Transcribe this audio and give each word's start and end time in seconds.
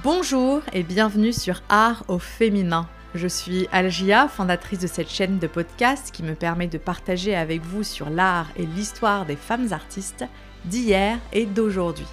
Bonjour 0.00 0.62
et 0.72 0.84
bienvenue 0.84 1.34
sur 1.34 1.60
Art 1.68 2.04
au 2.08 2.18
féminin. 2.18 2.88
Je 3.14 3.28
suis 3.28 3.68
Algia, 3.72 4.26
fondatrice 4.26 4.78
de 4.78 4.86
cette 4.86 5.10
chaîne 5.10 5.38
de 5.38 5.46
podcast 5.46 6.10
qui 6.14 6.22
me 6.22 6.34
permet 6.34 6.66
de 6.66 6.78
partager 6.78 7.36
avec 7.36 7.60
vous 7.60 7.82
sur 7.82 8.08
l'art 8.08 8.46
et 8.56 8.64
l'histoire 8.64 9.26
des 9.26 9.36
femmes 9.36 9.70
artistes 9.72 10.24
d'hier 10.64 11.18
et 11.34 11.44
d'aujourd'hui. 11.44 12.06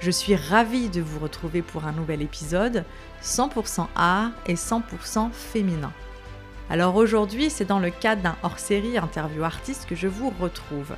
Je 0.00 0.10
suis 0.10 0.36
ravie 0.36 0.88
de 0.88 1.02
vous 1.02 1.18
retrouver 1.18 1.60
pour 1.60 1.84
un 1.84 1.92
nouvel 1.92 2.22
épisode 2.22 2.82
100% 3.22 3.88
art 3.94 4.30
et 4.46 4.54
100% 4.54 5.32
féminin. 5.32 5.92
Alors 6.70 6.96
aujourd'hui, 6.96 7.50
c'est 7.50 7.66
dans 7.66 7.80
le 7.80 7.90
cadre 7.90 8.22
d'un 8.22 8.36
hors-série 8.42 8.96
interview 8.96 9.44
artiste 9.44 9.84
que 9.86 9.96
je 9.96 10.08
vous 10.08 10.32
retrouve. 10.40 10.96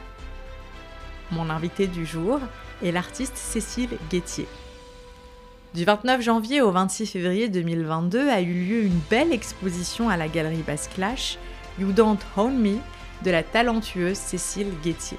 Mon 1.32 1.50
invité 1.50 1.88
du 1.88 2.06
jour 2.06 2.38
est 2.84 2.92
l'artiste 2.92 3.36
Cécile 3.36 3.98
Guettier. 4.10 4.46
Du 5.74 5.84
29 5.84 6.22
janvier 6.22 6.60
au 6.60 6.70
26 6.70 7.04
février 7.04 7.48
2022 7.48 8.28
a 8.28 8.40
eu 8.40 8.52
lieu 8.52 8.84
une 8.84 9.00
belle 9.10 9.32
exposition 9.32 10.08
à 10.08 10.16
la 10.16 10.28
galerie 10.28 10.62
Basse 10.64 10.86
Clash, 10.86 11.36
You 11.80 11.90
Don't 11.90 12.20
Own 12.36 12.56
Me, 12.56 12.76
de 13.24 13.32
la 13.32 13.42
talentueuse 13.42 14.16
Cécile 14.16 14.70
Guettier. 14.84 15.18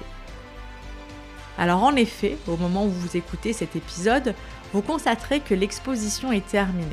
Alors 1.58 1.82
en 1.82 1.94
effet, 1.94 2.38
au 2.48 2.56
moment 2.56 2.86
où 2.86 2.88
vous 2.88 3.18
écoutez 3.18 3.52
cet 3.52 3.76
épisode, 3.76 4.34
vous 4.72 4.80
constaterez 4.80 5.40
que 5.40 5.52
l'exposition 5.52 6.32
est 6.32 6.46
terminée. 6.46 6.86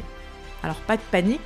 Alors 0.62 0.82
pas 0.82 0.98
de 0.98 1.04
panique, 1.10 1.40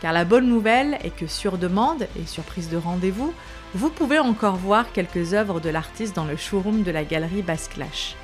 car 0.00 0.12
la 0.12 0.24
bonne 0.24 0.46
nouvelle 0.46 0.96
est 1.02 1.16
que 1.16 1.26
sur 1.26 1.58
demande 1.58 2.06
et 2.16 2.26
sur 2.26 2.44
prise 2.44 2.70
de 2.70 2.76
rendez-vous, 2.76 3.34
vous 3.74 3.90
pouvez 3.90 4.20
encore 4.20 4.54
voir 4.54 4.92
quelques 4.92 5.34
œuvres 5.34 5.58
de 5.58 5.70
l'artiste 5.70 6.14
dans 6.14 6.24
le 6.24 6.36
showroom 6.36 6.84
de 6.84 6.92
la 6.92 7.02
galerie 7.02 7.42
Basse 7.42 7.66
Clash. 7.66 8.14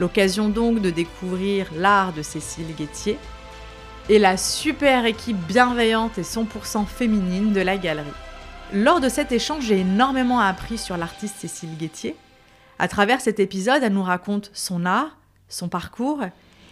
L'occasion 0.00 0.48
donc 0.48 0.80
de 0.80 0.90
découvrir 0.90 1.68
l'art 1.74 2.12
de 2.12 2.22
Cécile 2.22 2.74
Guettier 2.76 3.18
et 4.08 4.18
la 4.18 4.36
super 4.36 5.06
équipe 5.06 5.38
bienveillante 5.46 6.18
et 6.18 6.22
100% 6.22 6.86
féminine 6.86 7.52
de 7.52 7.60
la 7.60 7.76
galerie. 7.76 8.06
Lors 8.72 9.00
de 9.00 9.08
cet 9.08 9.32
échange, 9.32 9.64
j'ai 9.64 9.80
énormément 9.80 10.40
appris 10.40 10.76
sur 10.76 10.96
l'artiste 10.96 11.36
Cécile 11.38 11.76
Guettier. 11.76 12.16
À 12.78 12.88
travers 12.88 13.20
cet 13.20 13.40
épisode, 13.40 13.82
elle 13.82 13.92
nous 13.92 14.02
raconte 14.02 14.50
son 14.52 14.84
art, 14.84 15.16
son 15.48 15.68
parcours 15.68 16.20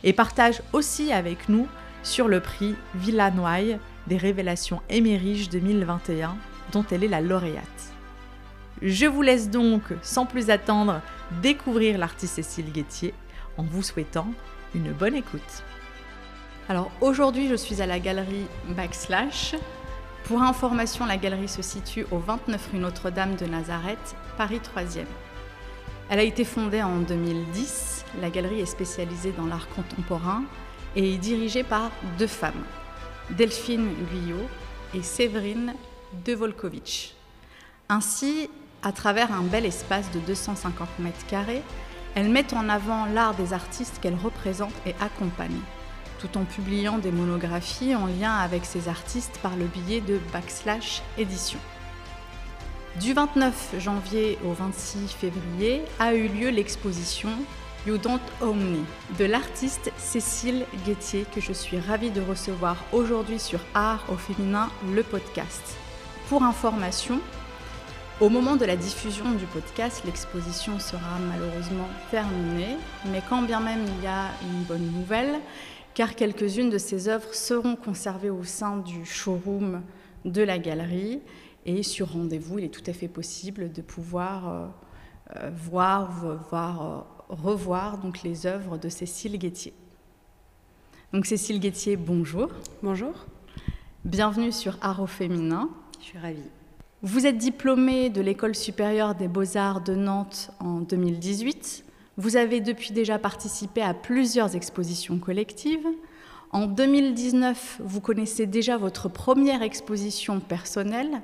et 0.02 0.12
partage 0.12 0.60
aussi 0.72 1.12
avec 1.12 1.48
nous 1.48 1.66
sur 2.02 2.28
le 2.28 2.40
prix 2.40 2.74
Villanoye 2.94 3.78
des 4.06 4.16
révélations 4.18 4.82
émériges 4.90 5.48
2021 5.48 6.36
dont 6.72 6.84
elle 6.90 7.04
est 7.04 7.08
la 7.08 7.20
lauréate. 7.20 7.93
Je 8.86 9.06
vous 9.06 9.22
laisse 9.22 9.48
donc, 9.48 9.80
sans 10.02 10.26
plus 10.26 10.50
attendre, 10.50 11.00
découvrir 11.40 11.96
l'artiste 11.96 12.34
Cécile 12.34 12.70
Guettier 12.70 13.14
en 13.56 13.62
vous 13.62 13.82
souhaitant 13.82 14.26
une 14.74 14.92
bonne 14.92 15.14
écoute. 15.14 15.40
Alors 16.68 16.90
aujourd'hui, 17.00 17.48
je 17.48 17.54
suis 17.54 17.80
à 17.80 17.86
la 17.86 17.98
galerie 17.98 18.44
Backslash. 18.76 19.54
Pour 20.24 20.42
information, 20.42 21.06
la 21.06 21.16
galerie 21.16 21.48
se 21.48 21.62
situe 21.62 22.04
au 22.10 22.18
29 22.18 22.72
rue 22.72 22.78
Notre-Dame 22.78 23.36
de 23.36 23.46
Nazareth, 23.46 24.14
Paris 24.36 24.60
3e. 24.60 25.06
Elle 26.10 26.18
a 26.18 26.22
été 26.22 26.44
fondée 26.44 26.82
en 26.82 26.98
2010. 26.98 28.04
La 28.20 28.28
galerie 28.28 28.60
est 28.60 28.66
spécialisée 28.66 29.32
dans 29.32 29.46
l'art 29.46 29.68
contemporain 29.70 30.44
et 30.94 31.14
est 31.14 31.18
dirigée 31.18 31.64
par 31.64 31.90
deux 32.18 32.26
femmes, 32.26 32.64
Delphine 33.30 33.88
Guyot 34.12 34.46
et 34.92 35.02
Séverine 35.02 35.72
Devolkovitch. 36.26 37.14
Ainsi, 37.88 38.50
à 38.84 38.92
travers 38.92 39.32
un 39.32 39.42
bel 39.42 39.64
espace 39.64 40.10
de 40.12 40.20
250 40.20 40.88
mètres 40.98 41.26
carrés, 41.26 41.62
elles 42.14 42.28
mettent 42.28 42.52
en 42.52 42.68
avant 42.68 43.06
l'art 43.06 43.34
des 43.34 43.52
artistes 43.52 43.98
qu'elles 44.00 44.18
représentent 44.22 44.70
et 44.86 44.94
accompagnent, 45.00 45.62
tout 46.20 46.38
en 46.38 46.44
publiant 46.44 46.98
des 46.98 47.10
monographies 47.10 47.96
en 47.96 48.06
lien 48.06 48.32
avec 48.32 48.64
ces 48.64 48.88
artistes 48.88 49.38
par 49.42 49.56
le 49.56 49.64
biais 49.64 50.00
de 50.00 50.20
Backslash 50.32 51.02
Édition. 51.18 51.58
Du 53.00 53.12
29 53.12 53.74
janvier 53.80 54.38
au 54.44 54.52
26 54.52 55.08
février 55.08 55.82
a 55.98 56.14
eu 56.14 56.28
lieu 56.28 56.50
l'exposition 56.50 57.30
You 57.86 57.98
Don't 57.98 58.20
Own 58.40 58.58
Me 58.58 58.84
de 59.18 59.24
l'artiste 59.24 59.90
Cécile 59.96 60.64
Guettier 60.86 61.26
que 61.34 61.40
je 61.40 61.52
suis 61.52 61.78
ravie 61.80 62.10
de 62.10 62.20
recevoir 62.20 62.76
aujourd'hui 62.92 63.40
sur 63.40 63.58
Art 63.74 64.04
au 64.08 64.16
féminin, 64.16 64.70
le 64.94 65.02
podcast. 65.02 65.76
Pour 66.28 66.44
information, 66.44 67.20
au 68.20 68.28
moment 68.28 68.56
de 68.56 68.64
la 68.64 68.76
diffusion 68.76 69.32
du 69.32 69.44
podcast, 69.46 70.02
l'exposition 70.04 70.78
sera 70.78 71.18
malheureusement 71.30 71.88
terminée, 72.10 72.76
mais 73.10 73.22
quand 73.28 73.42
bien 73.42 73.60
même 73.60 73.84
il 73.98 74.04
y 74.04 74.06
a 74.06 74.28
une 74.42 74.62
bonne 74.62 74.92
nouvelle, 74.92 75.40
car 75.94 76.14
quelques-unes 76.14 76.70
de 76.70 76.78
ces 76.78 77.08
œuvres 77.08 77.34
seront 77.34 77.76
conservées 77.76 78.30
au 78.30 78.44
sein 78.44 78.78
du 78.78 79.04
showroom 79.04 79.82
de 80.24 80.42
la 80.42 80.58
galerie 80.58 81.20
et 81.66 81.82
sur 81.82 82.12
rendez-vous, 82.12 82.58
il 82.58 82.66
est 82.66 82.68
tout 82.68 82.88
à 82.88 82.92
fait 82.92 83.08
possible 83.08 83.72
de 83.72 83.82
pouvoir 83.82 84.48
euh, 84.48 84.66
euh, 85.36 85.50
voir, 85.52 86.38
voir, 86.50 86.82
euh, 86.82 87.00
revoir 87.28 87.98
donc 87.98 88.22
les 88.22 88.46
œuvres 88.46 88.78
de 88.78 88.88
Cécile 88.88 89.38
Guettier. 89.38 89.72
Donc 91.12 91.26
Cécile 91.26 91.58
Guettier, 91.58 91.96
bonjour. 91.96 92.48
Bonjour. 92.82 93.26
Bienvenue 94.04 94.52
sur 94.52 94.78
Art 94.82 95.00
au 95.00 95.06
féminin. 95.06 95.70
Je 96.00 96.04
suis 96.06 96.18
ravie. 96.18 96.50
Vous 97.06 97.26
êtes 97.26 97.36
diplômée 97.36 98.08
de 98.08 98.22
l'École 98.22 98.54
supérieure 98.54 99.14
des 99.14 99.28
beaux-arts 99.28 99.82
de 99.82 99.94
Nantes 99.94 100.50
en 100.58 100.80
2018. 100.80 101.84
Vous 102.16 102.36
avez 102.36 102.62
depuis 102.62 102.92
déjà 102.94 103.18
participé 103.18 103.82
à 103.82 103.92
plusieurs 103.92 104.56
expositions 104.56 105.18
collectives. 105.18 105.86
En 106.50 106.64
2019, 106.66 107.82
vous 107.84 108.00
connaissez 108.00 108.46
déjà 108.46 108.78
votre 108.78 109.10
première 109.10 109.60
exposition 109.60 110.40
personnelle 110.40 111.20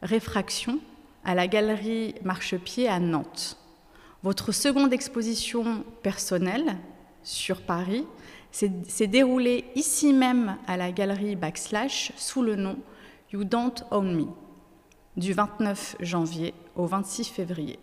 Réfraction 0.00 0.78
à 1.26 1.34
la 1.34 1.46
galerie 1.46 2.14
Marchepied 2.24 2.88
à 2.88 2.98
Nantes. 2.98 3.58
Votre 4.22 4.50
seconde 4.50 4.94
exposition 4.94 5.84
personnelle 6.02 6.78
sur 7.22 7.60
Paris 7.60 8.06
s'est 8.50 9.06
déroulée 9.08 9.66
ici 9.74 10.14
même 10.14 10.56
à 10.66 10.78
la 10.78 10.90
galerie 10.90 11.36
Backslash 11.36 12.14
sous 12.16 12.40
le 12.40 12.56
nom 12.56 12.78
You 13.30 13.44
Don't 13.44 13.84
Own 13.90 14.16
Me 14.16 14.41
du 15.16 15.32
29 15.32 15.96
janvier 16.00 16.54
au 16.76 16.86
26 16.86 17.28
février. 17.28 17.78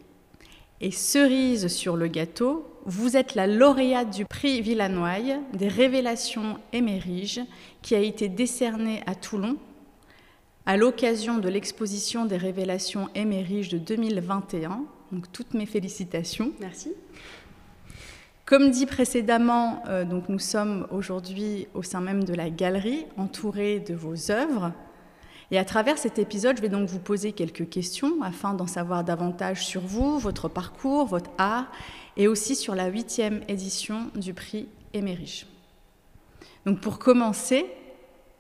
Et 0.82 0.92
cerise 0.92 1.68
sur 1.68 1.98
le 1.98 2.08
gâteau, 2.08 2.66
vous 2.86 3.18
êtes 3.18 3.36
la 3.36 3.48
lauréate 3.48 4.12
du 4.12 4.26
prix 4.26 4.62
Villanoye 4.62 5.40
des 5.54 5.68
révélations 5.68 6.58
émériges 6.72 7.42
qui 7.82 7.96
a 7.96 8.00
été 8.00 8.30
décerné 8.30 9.04
à 9.06 9.16
Toulon 9.16 9.58
à 10.66 10.78
l'occasion 10.78 11.40
de 11.40 11.50
l'exposition 11.50 12.26
des 12.26 12.38
révélations 12.38 13.10
émériges 13.16 13.70
de 13.70 13.78
2021. 13.78 14.84
Donc 15.12 15.32
toutes 15.32 15.54
mes 15.54 15.66
félicitations. 15.66 16.52
Merci. 16.60 16.94
Comme 18.46 18.72
dit 18.72 18.86
précédemment, 18.86 19.84
euh, 19.88 20.06
donc 20.06 20.30
nous 20.30 20.40
sommes 20.40 20.88
aujourd'hui 20.92 21.68
au 21.74 21.84
sein 21.84 22.02
même 22.02 22.24
de 22.24 22.34
la 22.34 22.50
galerie, 22.50 23.06
entourée 23.18 23.80
de 23.80 23.94
vos 23.94 24.32
œuvres. 24.32 24.72
Et 25.52 25.58
à 25.58 25.66
travers 25.66 25.98
cet 25.98 26.20
épisode, 26.20 26.58
je 26.58 26.62
vais 26.62 26.70
donc 26.70 26.88
vous 26.88 27.00
poser 27.00 27.32
quelques 27.32 27.70
questions 27.70 28.22
afin 28.22 28.54
d'en 28.54 28.68
savoir 28.68 29.04
davantage 29.04 29.66
sur 29.66 29.82
vous, 29.82 30.20
votre 30.20 30.48
parcours, 30.48 31.06
votre 31.06 31.32
art, 31.38 31.72
et 32.18 32.28
aussi 32.28 32.56
sur 32.56 32.76
la 32.76 32.88
huitième 32.88 33.44
édition 33.48 34.12
du 34.16 34.34
prix 34.34 34.68
Émérige. 34.94 35.48
Donc 36.66 36.82
pour 36.82 37.00
commencer, 37.00 37.66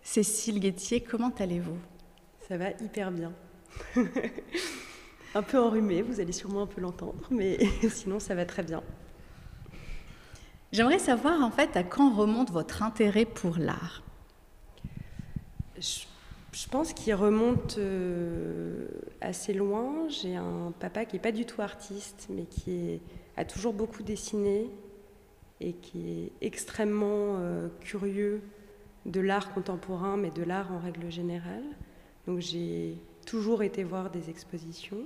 Cécile 0.03 0.59
Guettier, 0.59 1.01
comment 1.01 1.31
allez-vous? 1.39 1.77
Ça 2.47 2.57
va 2.57 2.71
hyper 2.71 3.11
bien. 3.11 3.31
un 5.35 5.43
peu 5.43 5.59
enrhumé, 5.59 6.01
vous 6.01 6.19
allez 6.19 6.31
sûrement 6.31 6.63
un 6.63 6.67
peu 6.67 6.81
l'entendre, 6.81 7.27
mais 7.31 7.59
sinon 7.89 8.19
ça 8.19 8.35
va 8.35 8.45
très 8.45 8.63
bien. 8.63 8.83
J'aimerais 10.71 11.00
savoir 11.00 11.41
en 11.44 11.50
fait 11.50 11.75
à 11.75 11.83
quand 11.83 12.13
remonte 12.13 12.51
votre 12.51 12.83
intérêt 12.83 13.25
pour 13.25 13.57
l'art? 13.57 14.03
Je, 15.79 16.08
pense 16.67 16.94
qu'il 16.94 17.13
remonte 17.13 17.77
euh, 17.77 18.88
assez 19.21 19.53
loin. 19.53 20.09
J'ai 20.09 20.35
un 20.35 20.73
papa 20.79 21.06
qui 21.06 21.15
n'est 21.15 21.21
pas 21.21 21.31
du 21.31 21.45
tout 21.45 21.61
artiste, 21.61 22.27
mais 22.29 22.44
qui 22.44 23.00
a 23.38 23.45
toujours 23.45 23.71
beaucoup 23.71 24.03
dessiné 24.03 24.69
et 25.61 25.73
qui 25.73 26.09
est 26.09 26.31
extrêmement 26.41 27.38
euh, 27.38 27.67
curieux 27.81 28.41
de 29.06 29.21
l'art 29.21 29.53
contemporain, 29.53 30.17
mais 30.17 30.31
de 30.31 30.44
l'art 30.44 30.71
en 30.73 30.79
règle 30.79 31.11
générale. 31.11 31.63
Donc 32.27 32.39
j'ai 32.39 32.95
toujours 33.25 33.63
été 33.63 33.83
voir 33.83 34.09
des 34.09 34.29
expositions. 34.29 35.05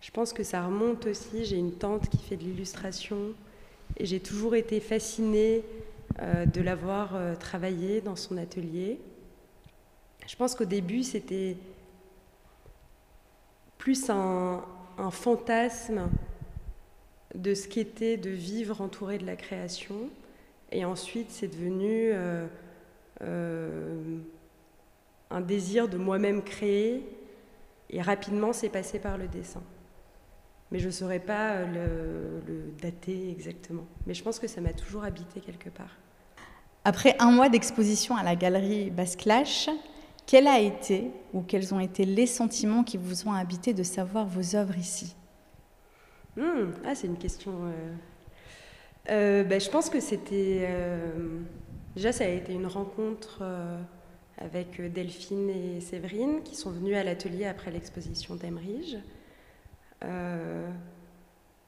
Je 0.00 0.10
pense 0.10 0.32
que 0.32 0.42
ça 0.42 0.64
remonte 0.64 1.06
aussi. 1.06 1.44
J'ai 1.44 1.56
une 1.56 1.72
tante 1.72 2.08
qui 2.08 2.18
fait 2.18 2.36
de 2.36 2.44
l'illustration 2.44 3.34
et 3.96 4.06
j'ai 4.06 4.20
toujours 4.20 4.54
été 4.54 4.80
fascinée 4.80 5.64
euh, 6.22 6.46
de 6.46 6.60
la 6.60 6.76
voir 6.76 7.18
travailler 7.40 8.00
dans 8.00 8.16
son 8.16 8.36
atelier. 8.36 9.00
Je 10.26 10.34
pense 10.34 10.54
qu'au 10.54 10.64
début, 10.64 11.02
c'était 11.02 11.56
plus 13.78 14.10
un, 14.10 14.62
fantasme 15.10 16.08
de 17.34 17.54
ce 17.54 17.68
qu'était 17.68 18.16
de 18.16 18.30
vivre 18.30 18.80
entouré 18.80 19.18
de 19.18 19.26
la 19.26 19.36
création. 19.36 20.10
et 20.72 20.84
ensuite, 20.84 21.30
c'est 21.30 21.48
devenu 21.48 22.12
un 25.30 25.40
désir 25.40 25.88
de 25.88 25.96
moi-même 25.96 26.42
créer. 26.42 27.06
Et 27.90 28.02
rapidement, 28.02 28.52
c'est 28.52 28.68
passé 28.68 28.98
par 28.98 29.18
le 29.18 29.28
dessin. 29.28 29.62
Mais 30.72 30.80
je 30.80 30.86
ne 30.86 30.92
saurais 30.92 31.20
pas 31.20 31.62
le, 31.62 32.42
le, 32.48 32.72
dater 32.82 33.30
exactement. 33.30 33.86
Mais 34.06 34.14
je 34.14 34.24
pense 34.24 34.40
que 34.40 34.48
ça 34.48 34.60
m'a 34.60 34.72
toujours 34.72 35.04
habité 35.04 35.40
quelque 35.40 35.68
part. 35.68 35.96
Après 36.84 37.14
un 37.20 37.30
mois 37.30 37.48
d'exposition 37.48 38.16
à 38.16 38.24
la 38.24 38.34
galerie 38.34 38.90
Basclash, 38.90 39.68
quel 40.26 40.48
a 40.48 40.58
été 40.58 41.10
ou 41.32 41.42
quels 41.42 41.72
ont 41.72 41.80
été 41.80 42.04
les 42.04 42.26
sentiments 42.26 42.82
qui 42.82 42.96
vous 42.96 43.28
ont 43.28 43.32
habité 43.32 43.72
de 43.72 43.84
savoir 43.84 44.26
vos 44.26 44.56
œuvres 44.56 44.76
ici? 44.76 45.14
Hmm, 46.36 46.72
Ah, 46.84 46.94
c'est 46.94 47.06
une 47.06 47.16
question. 47.16 47.52
Euh, 47.52 47.94
euh, 49.10 49.44
ben, 49.44 49.60
je 49.60 49.70
pense 49.70 49.88
que 49.88 50.00
c'était. 50.00 50.66
Euh, 50.68 51.40
déjà, 51.94 52.12
ça 52.12 52.24
a 52.24 52.28
été 52.28 52.52
une 52.52 52.66
rencontre 52.66 53.42
avec 54.36 54.80
Delphine 54.92 55.48
et 55.48 55.80
Séverine 55.80 56.42
qui 56.42 56.56
sont 56.56 56.70
venues 56.70 56.94
à 56.94 57.04
l'atelier 57.04 57.46
après 57.46 57.70
l'exposition 57.70 58.34
d'Emerige. 58.34 58.98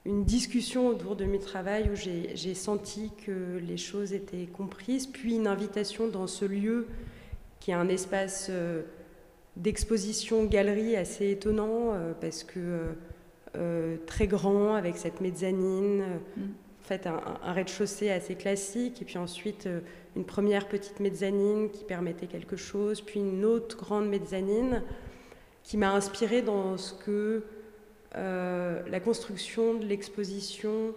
une 0.04 0.24
discussion 0.24 0.88
autour 0.88 1.16
de 1.16 1.24
mes 1.24 1.38
travail 1.38 1.90
où 1.90 1.94
j'ai 1.94 2.54
senti 2.54 3.10
que 3.24 3.58
les 3.58 3.76
choses 3.76 4.12
étaient 4.12 4.46
comprises, 4.46 5.06
puis 5.06 5.36
une 5.36 5.46
invitation 5.46 6.08
dans 6.08 6.26
ce 6.26 6.44
lieu 6.44 6.88
qui 7.68 7.72
est 7.72 7.74
un 7.74 7.90
espace 7.90 8.46
euh, 8.48 8.80
d'exposition 9.56 10.46
galerie 10.46 10.96
assez 10.96 11.32
étonnant 11.32 11.92
euh, 11.92 12.14
parce 12.18 12.42
que 12.42 12.94
euh, 13.58 13.98
très 14.06 14.26
grand 14.26 14.72
avec 14.74 14.96
cette 14.96 15.20
mezzanine, 15.20 16.02
mm. 16.38 16.42
en 16.44 16.82
fait 16.82 17.06
un, 17.06 17.20
rez-de-chaussée 17.52 18.10
assez 18.10 18.36
classique 18.36 19.02
et 19.02 19.04
puis 19.04 19.18
ensuite 19.18 19.68
une 20.16 20.24
première 20.24 20.66
petite 20.66 20.98
mezzanine 20.98 21.70
qui 21.70 21.84
permettait 21.84 22.26
quelque 22.26 22.56
chose, 22.56 23.02
puis 23.02 23.20
une 23.20 23.44
autre 23.44 23.76
grande 23.76 24.08
mezzanine 24.08 24.82
qui 25.62 25.76
m'a 25.76 25.92
inspiré 25.92 26.40
dans 26.40 26.78
ce 26.78 26.94
que 26.94 27.44
la 28.14 29.00
construction 29.00 29.74
de 29.74 29.84
l'exposition 29.84 30.94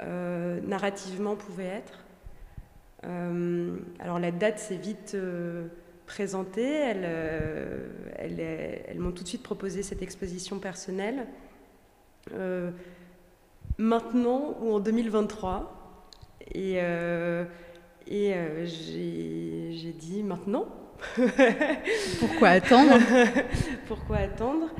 narrativement 0.00 1.36
pouvait 1.36 1.66
être. 1.66 2.04
Euh, 3.06 3.76
alors 3.98 4.18
la 4.18 4.30
date 4.30 4.58
s'est 4.58 4.76
vite 4.76 5.16
présentée. 6.06 6.72
Elles, 6.72 7.04
euh, 7.04 7.88
elles, 8.88 8.98
m'ont 8.98 9.12
tout 9.12 9.22
de 9.22 9.28
suite 9.28 9.42
proposé 9.42 9.82
cette 9.82 10.02
exposition 10.02 10.58
personnelle. 10.58 11.26
maintenant 13.78 14.56
ou 14.60 14.72
en 14.74 14.80
2023. 14.80 16.06
Et, 16.54 16.78
et 18.06 18.34
j'ai 18.66 19.92
dit 19.92 20.22
maintenant. 20.22 20.66
Pourquoi 22.20 22.48
attendre? 22.48 22.98
Pourquoi 23.88 24.18
attendre? 24.18 24.70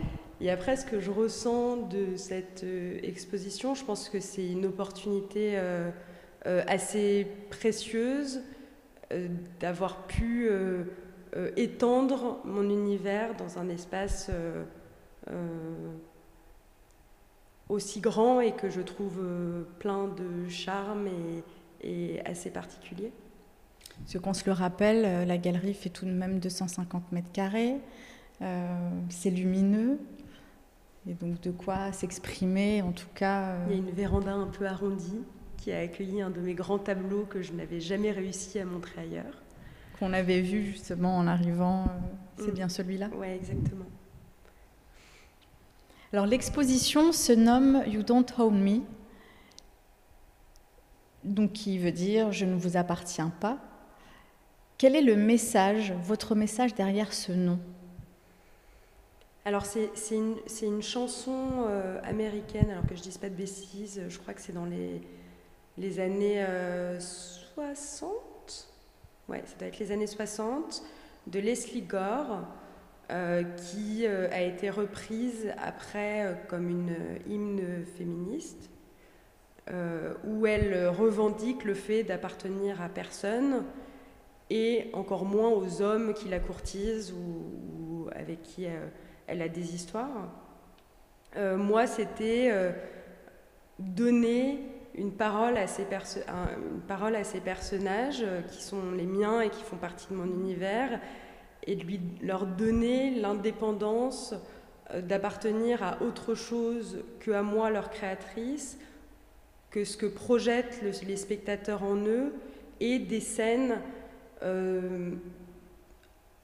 Et 0.41 0.51
après, 0.51 0.77
ce 0.77 0.85
que 0.85 1.01
je 1.01 1.11
ressens 1.11 1.89
de 1.89 2.17
cette 2.17 2.65
exposition, 3.03 3.75
je 3.75 3.85
pense 3.85 4.09
que 4.09 4.21
c'est 4.21 4.47
une 4.47 4.67
opportunité 4.67 5.59
euh, 6.47 6.63
assez 6.67 7.27
précieuse 7.49 8.43
euh, 9.13 9.29
d'avoir 9.59 10.07
pu 10.07 10.47
euh, 10.51 10.83
étendre 11.57 12.39
mon 12.45 12.63
univers 12.63 13.35
dans 13.37 13.59
un 13.59 13.69
espace 13.69 14.31
aussi 17.69 18.01
grand 18.01 18.41
et 18.41 18.53
que 18.53 18.71
je 18.71 18.81
trouve 18.81 19.21
plein 19.79 20.09
de 20.09 20.49
charme 20.49 21.09
et, 21.83 22.21
assez 22.25 22.51
particulier. 22.51 23.13
Ce 24.07 24.19
qu'on 24.19 24.35
se 24.35 24.47
le 24.47 24.53
rappelle, 24.53 25.27
la 25.27 25.39
galerie 25.39 25.75
fait 25.75 25.91
tout 25.91 26.07
de 26.07 26.11
même 26.11 26.39
250 26.39 27.13
mètres 27.13 27.33
carrés, 27.33 27.77
c'est 29.09 29.31
lumineux, 29.31 29.99
et 31.09 31.15
donc 31.15 31.41
de 31.41 31.51
quoi 31.51 31.93
s'exprimer 31.93 32.83
en 32.83 32.93
tout 32.93 33.09
cas. 33.15 33.57
Il 33.69 33.73
y 33.73 33.75
a 33.75 33.79
une 33.79 33.91
véranda 33.91 34.33
un 34.33 34.47
peu 34.47 34.67
arrondie 34.67 35.23
qui 35.59 35.73
a 35.73 35.81
accueilli 35.81 36.21
un 36.21 36.31
de 36.31 36.41
mes 36.41 36.55
grands 36.55 36.79
tableaux 36.79 37.27
que 37.29 37.43
je 37.43 37.53
n'avais 37.53 37.81
jamais 37.81 38.11
réussi 38.11 38.59
à 38.59 38.65
montrer 38.65 39.03
ailleurs. 39.03 39.44
Qu'on 40.05 40.13
avait 40.13 40.43
vu 40.43 40.63
justement 40.67 41.17
en 41.17 41.27
arrivant, 41.27 41.85
euh, 41.85 41.87
c'est 42.37 42.51
mm. 42.51 42.55
bien 42.55 42.69
celui-là? 42.69 43.09
Oui, 43.17 43.29
exactement. 43.29 43.87
Alors 46.13 46.27
l'exposition 46.27 47.11
se 47.11 47.33
nomme 47.33 47.83
You 47.87 48.03
Don't 48.03 48.27
Own 48.37 48.61
Me, 48.61 48.81
donc 51.25 51.55
qui 51.55 51.79
veut 51.79 51.91
dire 51.91 52.33
Je 52.33 52.45
ne 52.45 52.55
vous 52.55 52.77
appartiens 52.77 53.33
pas. 53.41 53.57
Quel 54.77 54.95
est 54.95 55.01
le 55.01 55.17
message, 55.17 55.95
votre 56.03 56.35
message 56.35 56.75
derrière 56.75 57.15
ce 57.15 57.33
nom? 57.33 57.59
Alors 59.47 59.65
c'est 59.65 59.89
une, 60.11 60.37
une, 60.61 60.83
chanson 60.83 61.65
euh, 61.67 61.99
américaine, 62.05 62.71
alors 62.71 62.83
que 62.87 62.95
je 62.95 63.01
ne 63.01 63.05
dise 63.05 63.17
pas 63.17 63.31
de 63.31 63.37
bêtises, 63.37 64.03
je 64.07 64.19
crois 64.19 64.35
que 64.35 64.43
c'est 64.43 64.53
dans 64.53 64.67
les, 64.67 65.01
les 65.79 65.99
années 65.99 66.45
60, 67.01 68.11
euh, 68.11 68.34
ouais, 69.29 69.43
ça 69.47 69.57
doit 69.59 69.69
être 69.69 69.79
les 69.79 69.93
années 69.93 70.07
60, 70.07 70.83
de 71.27 71.39
Leslie 71.41 71.83
Gore, 71.83 72.41
euh, 73.11 73.43
qui 73.43 74.07
euh, 74.07 74.29
a 74.31 74.41
été 74.41 74.71
reprise 74.71 75.53
après 75.59 76.43
comme 76.49 76.69
une 76.69 76.97
hymne 77.27 77.85
féministe, 77.97 78.71
où 80.25 80.47
elle 80.47 80.89
revendique 80.89 81.65
le 81.65 81.73
fait 81.73 82.03
d'appartenir 82.03 82.83
à 82.83 82.91
personne 82.91 83.65
et 84.51 84.91
encore 84.93 85.25
moins 85.25 85.49
aux 85.49 85.81
hommes 85.81 86.13
qui 86.13 86.29
la 86.29 86.39
courtisent 86.39 87.13
ou, 87.13 88.07
avec 88.15 88.43
qui 88.43 88.67
elle 89.27 89.41
a 89.41 89.49
des 89.49 89.75
histoires. 89.75 90.29
moi, 91.35 91.87
c'était 91.87 92.75
donner 93.79 94.74
une 94.97 95.13
parole, 95.13 95.57
à 95.57 95.67
ces 95.67 95.83
une 95.83 96.81
parole 96.87 97.17
à 97.17 97.25
ces 97.25 97.41
personnages 97.41 98.23
euh, 98.23 98.43
qui 98.43 98.63
sont 98.63 98.93
les 98.93 99.07
miens 99.07 99.41
et 99.41 99.51
qui 99.51 99.63
font 99.63 99.77
partie 99.77 100.07
de 100.11 100.15
mon 100.15 100.27
univers, 100.27 101.01
et 101.67 101.77
de 101.77 101.85
lui, 101.85 102.01
leur 102.23 102.47
donner 102.47 103.11
l'indépendance 103.11 104.35
euh, 104.91 105.01
d'appartenir 105.01 105.83
à 105.83 106.03
autre 106.03 106.35
chose 106.35 107.03
que 107.21 107.33
à 107.33 107.43
moi, 107.43 107.71
leur 107.71 107.91
créatrice, 107.91 108.79
que 109.71 109.85
ce 109.85 109.97
que 109.97 110.07
projettent 110.07 110.81
les 110.83 111.17
spectateurs 111.17 111.83
en 111.83 111.97
eux, 111.97 112.33
et 112.81 112.99
des 113.01 113.21
scènes 113.21 113.81
euh, 114.43 115.11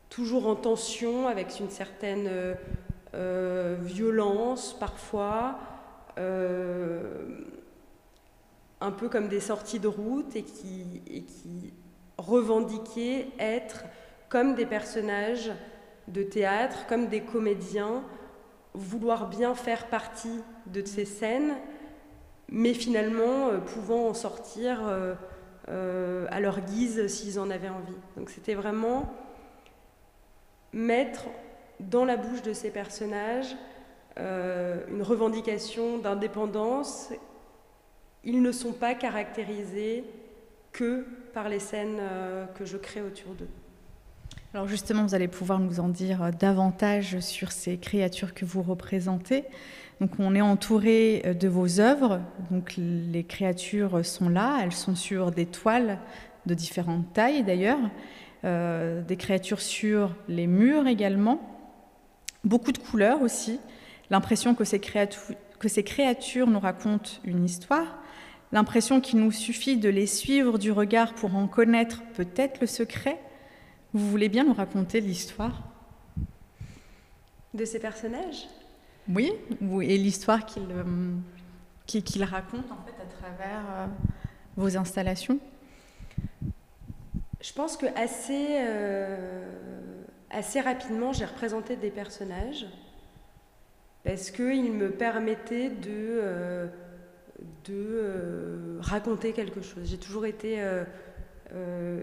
toujours 0.09 0.49
en 0.49 0.57
tension, 0.57 1.29
avec 1.29 1.61
une 1.61 1.71
certaine 1.71 2.29
violence 3.83 4.77
parfois 4.79 5.59
un 8.81 8.91
peu 8.91 9.09
comme 9.09 9.29
des 9.29 9.41
sorties 9.41 9.79
de 9.79 9.89
route 9.89 10.35
et 10.37 10.43
qui, 10.43 11.03
revendiquaient 12.19 13.29
être 13.39 13.85
comme 14.29 14.55
des 14.55 14.67
personnages 14.67 15.51
de 16.09 16.23
théâtre, 16.23 16.87
comme 16.87 17.07
des 17.07 17.23
comédiens, 17.23 18.03
vouloir 18.75 19.29
bien 19.29 19.55
faire 19.55 19.87
partie 19.87 20.43
de 20.67 20.85
ces 20.85 21.07
scènes, 21.07 21.55
mais 22.51 22.75
finalement 22.75 23.49
euh, 23.49 23.59
pouvant 23.59 24.09
en 24.09 24.15
sortir 24.15 24.87
euh, 24.87 25.15
euh, 25.71 26.27
à 26.31 26.41
leur 26.41 26.61
guise 26.61 27.07
s'ils 27.07 27.41
en 27.41 27.49
avaient 27.49 27.71
envie. 27.71 27.97
Donc 28.19 28.29
c'était 28.29 28.55
vraiment 28.55 29.13
mettre 30.73 31.25
dans 31.81 32.05
la 32.05 32.19
bouche 32.19 32.43
de 32.43 32.53
ces 32.53 32.71
personnages 32.71 33.57
une 34.19 35.03
revendication 35.03 35.97
d'indépendance 35.97 37.11
ils 38.25 38.43
ne 38.43 38.53
sont 38.53 38.73
pas 38.73 38.95
caractérisés 38.95 40.05
que 40.73 41.07
par 41.33 41.49
les 41.49 41.59
scènes 41.59 41.99
euh, 42.01 42.47
que 42.47 42.65
je 42.65 42.77
crée 42.77 43.01
autour 43.01 43.35
d'eux. 43.35 43.49
Alors 44.55 44.67
justement, 44.67 45.05
vous 45.05 45.15
allez 45.15 45.29
pouvoir 45.29 45.59
nous 45.59 45.81
en 45.81 45.89
dire 45.89 46.23
euh, 46.23 46.31
davantage 46.31 47.21
sur 47.21 47.53
ces 47.53 47.77
créatures 47.79 48.35
que 48.35 48.45
vous 48.45 48.63
représentez. 48.63 49.45
Donc 50.01 50.13
on 50.19 50.35
est 50.35 50.41
entouré 50.41 51.23
euh, 51.25 51.35
de 51.35 51.49
vos 51.49 51.81
œuvres. 51.81 52.21
Donc 52.51 52.75
les 52.77 53.25
créatures 53.25 54.05
sont 54.05 54.29
là, 54.29 54.61
elles 54.63 54.73
sont 54.73 54.95
sur 54.95 55.31
des 55.31 55.47
toiles 55.47 55.99
de 56.47 56.55
différentes 56.55 57.13
tailles 57.13 57.43
d'ailleurs, 57.43 57.79
des 58.43 59.17
créatures 59.19 59.61
sur 59.61 60.17
les 60.27 60.47
murs 60.47 60.87
également, 60.87 61.39
beaucoup 62.45 62.73
de 62.73 62.79
couleurs 62.79 63.21
aussi. 63.21 63.61
L'impression 64.09 64.55
que 64.55 64.65
ces 64.65 64.81
créatures 64.81 65.37
que 65.61 65.69
ces 65.69 65.85
créatures 65.85 66.49
nous 66.49 66.59
racontent 66.59 67.11
une 67.23 67.45
histoire, 67.45 68.00
l'impression 68.53 69.01
qu'il 69.01 69.21
nous 69.21 69.33
suffit 69.33 69.77
de 69.77 69.89
les 69.89 70.07
suivre 70.07 70.59
du 70.59 70.73
regard 70.73 71.15
pour 71.15 71.35
en 71.37 71.47
connaître 71.47 72.03
peut-être 72.15 72.61
le 72.61 72.67
secret. 72.67 73.21
Vous 73.93 74.09
voulez 74.09 74.29
bien 74.29 74.45
nous 74.45 74.55
raconter 74.55 75.01
l'histoire 75.01 75.63
De 77.55 77.65
ces 77.65 77.79
personnages? 77.79 78.49
Oui, 79.09 79.33
et 79.83 79.99
l'histoire 79.99 80.47
qu'ils 80.47 80.63
euh, 80.71 82.25
racontent 82.25 82.75
en 82.75 82.85
fait 82.85 83.03
à 83.03 83.07
travers 83.21 83.63
euh, 83.71 83.87
vos 84.57 84.77
installations? 84.77 85.39
Je 87.41 87.53
pense 87.53 87.77
que 87.77 87.87
assez, 87.97 88.49
euh, 88.51 89.45
assez 90.31 90.61
rapidement, 90.61 91.13
j'ai 91.13 91.25
représenté 91.25 91.77
des 91.77 91.91
personnages 91.91 92.67
parce 94.05 94.31
qu'ils 94.31 94.73
me 94.73 94.91
permettaient 94.91 95.71
de, 95.71 95.89
euh, 95.89 96.67
de 97.65 97.75
euh, 97.75 98.79
raconter 98.81 99.33
quelque 99.33 99.63
chose. 99.63 99.85
J'ai 99.85 99.99
toujours 99.99 100.27
été 100.27 100.63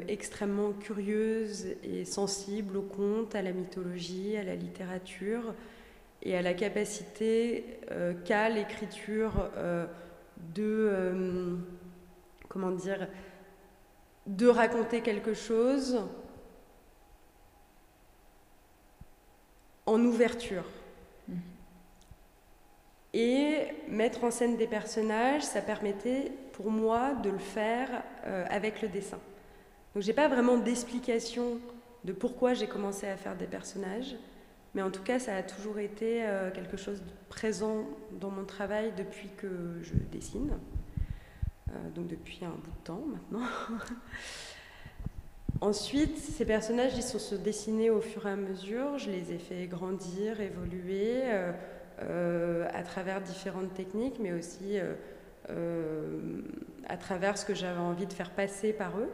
extrêmement 0.09 0.73
curieuse 0.73 1.67
et 1.81 2.03
sensible 2.03 2.75
au 2.75 2.81
conte, 2.81 3.33
à 3.33 3.41
la 3.41 3.53
mythologie, 3.53 4.35
à 4.35 4.43
la 4.43 4.55
littérature 4.55 5.53
et 6.21 6.35
à 6.35 6.41
la 6.41 6.53
capacité 6.53 7.79
qu'a 8.25 8.49
l'écriture 8.49 9.49
de, 10.53 11.57
comment 12.49 12.71
dire, 12.71 13.07
de 14.25 14.47
raconter 14.47 15.01
quelque 15.01 15.33
chose 15.33 16.01
en 19.85 20.03
ouverture. 20.03 20.65
Et 23.19 23.69
mettre 23.87 24.25
en 24.25 24.29
scène 24.29 24.57
des 24.57 24.67
personnages, 24.67 25.41
ça 25.41 25.59
permettait 25.59 26.31
pour 26.53 26.69
moi 26.69 27.15
de 27.15 27.31
le 27.31 27.39
faire 27.39 28.03
euh, 28.27 28.45
avec 28.47 28.83
le 28.83 28.89
dessin. 28.89 29.17
Donc 29.95 30.03
j'ai 30.03 30.13
pas 30.13 30.27
vraiment 30.27 30.59
d'explication 30.59 31.57
de 32.03 32.13
pourquoi 32.13 32.53
j'ai 32.53 32.67
commencé 32.67 33.07
à 33.07 33.17
faire 33.17 33.35
des 33.35 33.47
personnages, 33.47 34.15
mais 34.75 34.83
en 34.83 34.91
tout 34.91 35.01
cas 35.01 35.17
ça 35.17 35.35
a 35.35 35.41
toujours 35.41 35.79
été 35.79 36.27
euh, 36.27 36.51
quelque 36.51 36.77
chose 36.77 37.01
de 37.01 37.09
présent 37.27 37.87
dans 38.11 38.29
mon 38.29 38.45
travail 38.45 38.93
depuis 38.95 39.29
que 39.35 39.79
je 39.81 39.95
dessine. 40.11 40.51
Euh, 41.69 41.89
donc 41.95 42.05
depuis 42.05 42.45
un 42.45 42.49
bout 42.49 42.69
de 42.69 42.83
temps 42.83 43.03
maintenant. 43.07 43.47
Ensuite, 45.59 46.19
ces 46.19 46.45
personnages, 46.45 46.95
ils 46.95 47.01
sont 47.01 47.17
se 47.17 47.33
dessiner 47.33 47.89
au 47.89 47.99
fur 47.99 48.27
et 48.27 48.31
à 48.31 48.35
mesure. 48.35 48.99
Je 48.99 49.09
les 49.09 49.33
ai 49.33 49.39
fait 49.39 49.65
grandir, 49.65 50.39
évoluer 50.39 51.23
à 51.99 52.83
travers 52.83 53.21
différentes 53.21 53.73
techniques, 53.73 54.19
mais 54.19 54.31
aussi 54.31 54.77
à 56.87 56.97
travers 56.97 57.37
ce 57.37 57.45
que 57.45 57.55
j'avais 57.55 57.79
envie 57.79 58.05
de 58.05 58.13
faire 58.13 58.31
passer 58.31 58.73
par 58.73 58.99
eux. 58.99 59.09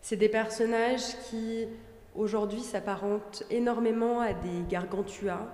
C'est 0.00 0.16
des 0.16 0.28
personnages 0.28 1.16
qui, 1.28 1.66
aujourd'hui, 2.14 2.60
s'apparentent 2.60 3.42
énormément 3.50 4.20
à 4.20 4.32
des 4.32 4.62
gargantua. 4.68 5.48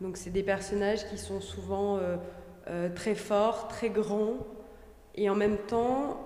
Donc, 0.00 0.16
c'est 0.16 0.30
des 0.30 0.42
personnages 0.42 1.06
qui 1.08 1.18
sont 1.18 1.40
souvent 1.40 2.00
très 2.94 3.14
forts, 3.14 3.68
très 3.68 3.90
grands, 3.90 4.38
et 5.18 5.28
en 5.28 5.34
même 5.34 5.58
temps 5.58 6.16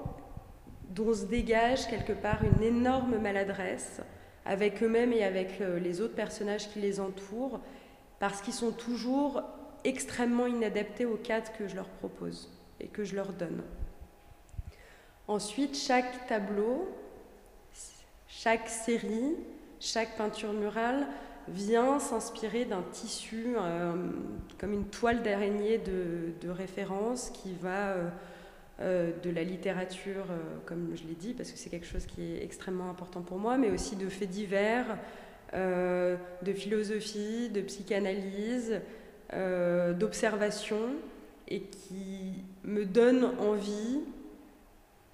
dont 0.90 1.14
se 1.14 1.24
dégage 1.24 1.88
quelque 1.88 2.12
part 2.12 2.40
une 2.44 2.62
énorme 2.62 3.16
maladresse 3.18 4.02
avec 4.44 4.82
eux-mêmes 4.82 5.12
et 5.12 5.24
avec 5.24 5.60
euh, 5.60 5.78
les 5.78 6.00
autres 6.00 6.14
personnages 6.14 6.68
qui 6.68 6.80
les 6.80 7.00
entourent, 7.00 7.60
parce 8.22 8.40
qu'ils 8.40 8.54
sont 8.54 8.70
toujours 8.70 9.42
extrêmement 9.82 10.46
inadaptés 10.46 11.06
au 11.06 11.16
cadre 11.16 11.50
que 11.58 11.66
je 11.66 11.74
leur 11.74 11.88
propose 11.88 12.48
et 12.78 12.86
que 12.86 13.02
je 13.02 13.16
leur 13.16 13.32
donne. 13.32 13.64
Ensuite, 15.26 15.76
chaque 15.76 16.28
tableau, 16.28 16.88
chaque 18.28 18.68
série, 18.68 19.34
chaque 19.80 20.16
peinture 20.16 20.52
murale 20.52 21.08
vient 21.48 21.98
s'inspirer 21.98 22.64
d'un 22.64 22.82
tissu, 22.92 23.56
euh, 23.56 23.92
comme 24.56 24.72
une 24.72 24.86
toile 24.86 25.24
d'araignée 25.24 25.78
de, 25.78 26.48
référence 26.48 27.30
qui 27.30 27.54
va... 27.54 27.88
Euh, 27.88 28.08
euh, 28.80 29.12
de 29.22 29.30
la 29.30 29.44
littérature, 29.44 30.24
comme 30.64 30.96
je 30.96 31.04
l'ai 31.04 31.14
dit, 31.14 31.34
parce 31.34 31.52
que 31.52 31.58
c'est 31.58 31.68
quelque 31.68 31.86
chose 31.86 32.06
qui 32.06 32.22
est 32.22 32.42
extrêmement 32.42 32.88
important 32.88 33.20
pour 33.20 33.38
moi, 33.38 33.58
mais 33.58 33.70
aussi 33.70 33.96
de 33.96 34.08
faits 34.08 34.30
divers, 34.30 34.98
euh, 35.54 36.16
de 36.42 36.52
philosophie, 36.52 37.48
de 37.50 37.60
psychanalyse, 37.60 38.80
d'observation, 39.98 40.90
et 41.48 41.62
qui 41.62 42.44
me 42.64 42.84
donne 42.84 43.24
envie 43.40 44.00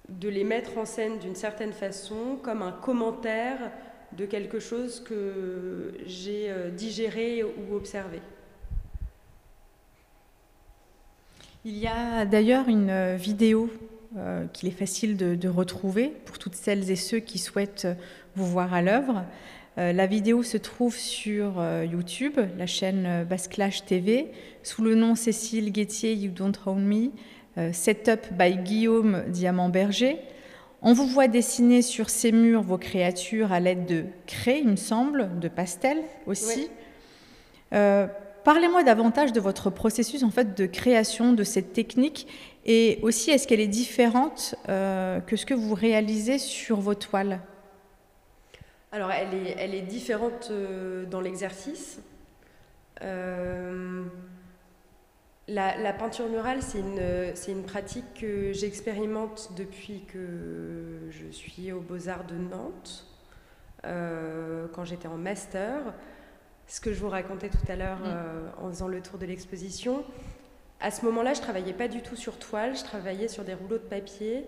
de 0.09 0.27
les 0.27 0.43
mettre 0.43 0.77
en 0.77 0.83
scène 0.83 1.19
d'une 1.19 1.35
certaine 1.35 1.71
façon, 1.71 2.37
comme 2.43 2.61
un 2.61 2.73
commentaire 2.73 3.71
de 4.17 4.25
quelque 4.25 4.59
chose 4.59 4.99
que 4.99 5.93
j'ai 6.05 6.53
digéré 6.75 7.43
ou 7.43 7.75
observé. 7.75 8.19
Il 11.65 11.77
y 11.77 11.87
a 11.87 12.23
d'ailleurs 12.25 12.69
une 12.69 12.89
euh, 12.89 13.15
vidéo 13.17 13.69
euh, 14.17 14.45
qu'il 14.53 14.69
est 14.69 14.77
facile 14.77 15.17
de, 15.17 15.49
retrouver 15.49 16.13
pour 16.23 16.39
toutes 16.39 16.55
celles 16.55 16.89
et 16.89 16.95
ceux 16.95 17.19
qui 17.19 17.37
souhaitent 17.37 17.87
vous 18.35 18.45
voir 18.45 18.73
à 18.73 18.81
l'œuvre. 18.81 19.25
Euh, 19.77 19.93
la 19.93 20.07
vidéo 20.07 20.43
se 20.43 20.57
trouve 20.57 20.95
sur 20.95 21.63
YouTube, 21.83 22.39
la 22.57 22.65
chaîne 22.65 23.25
Basclash 23.29 23.85
TV, 23.85 24.31
sous 24.63 24.81
le 24.81 24.95
nom 24.95 25.15
Cécile 25.15 25.71
Guettier 25.71 26.13
You 26.13 26.31
Don't 26.31 26.53
Own 26.65 26.83
Me, 26.83 27.73
Setup 27.73 28.31
by 28.31 28.57
Guillaume 28.57 29.23
Diamant-Berger. 29.27 30.17
On 30.81 30.93
vous 30.93 31.07
voit 31.07 31.27
dessiner 31.27 31.81
sur 31.81 32.09
ces 32.09 32.31
murs 32.31 32.63
vos 32.63 32.77
créatures 32.77 33.51
à 33.51 33.59
l'aide 33.59 33.85
de 33.85 34.05
craies, 34.27 34.61
il 34.61 34.69
me 34.69 34.75
semble, 34.77 35.39
de 35.39 35.47
pastels 35.47 36.01
aussi. 36.25 36.69
Parlez-moi 38.43 38.83
davantage 38.83 39.33
de 39.33 39.39
votre 39.39 39.69
processus 39.69 40.23
en 40.23 40.31
fait 40.31 40.57
de 40.57 40.65
création 40.65 41.33
de 41.33 41.43
cette 41.43 41.73
technique 41.73 42.25
et 42.65 42.99
aussi 43.01 43.31
est-ce 43.31 43.47
qu'elle 43.47 43.59
est 43.59 43.67
différente 43.67 44.55
euh, 44.69 45.19
que 45.19 45.35
ce 45.35 45.45
que 45.45 45.53
vous 45.53 45.73
réalisez 45.73 46.37
sur 46.37 46.79
vos 46.79 46.95
toiles? 46.95 47.41
Alors 48.91 49.11
elle 49.11 49.33
est, 49.33 49.55
elle 49.57 49.75
est 49.75 49.81
différente 49.81 50.49
euh, 50.51 51.05
dans 51.05 51.21
l'exercice. 51.21 52.01
Euh, 53.01 54.03
la, 55.47 55.93
peinture 55.93 56.27
murale, 56.29 56.61
c'est 56.61 56.79
une, 56.79 57.01
une, 57.47 57.63
pratique 57.63 58.13
que 58.13 58.53
j'expérimente 58.53 59.51
depuis 59.55 60.03
que 60.05 61.07
je 61.09 61.27
suis 61.31 61.71
aux 61.71 61.79
Beaux-Arts 61.81 62.25
de 62.25 62.35
Nantes, 62.35 63.07
quand 63.83 64.85
j'étais 64.85 65.07
en 65.07 65.17
master 65.17 65.81
ce 66.69 66.79
que 66.79 66.93
je 66.93 66.99
vous 66.99 67.09
racontais 67.09 67.49
tout 67.49 67.57
à 67.67 67.75
l'heure 67.75 67.99
mm. 67.99 68.05
euh, 68.05 68.49
en 68.61 68.69
faisant 68.69 68.87
le 68.87 69.01
tour 69.01 69.17
de 69.17 69.25
l'exposition. 69.25 70.05
À 70.79 70.91
ce 70.91 71.03
moment-là, 71.05 71.33
je 71.33 71.41
travaillais 71.41 71.73
pas 71.73 71.89
du 71.89 72.01
tout 72.01 72.15
sur 72.15 72.37
toile, 72.37 72.77
je 72.77 72.83
travaillais 72.83 73.27
sur 73.27 73.43
des 73.43 73.53
rouleaux 73.53 73.79
de 73.79 73.83
papier, 73.83 74.45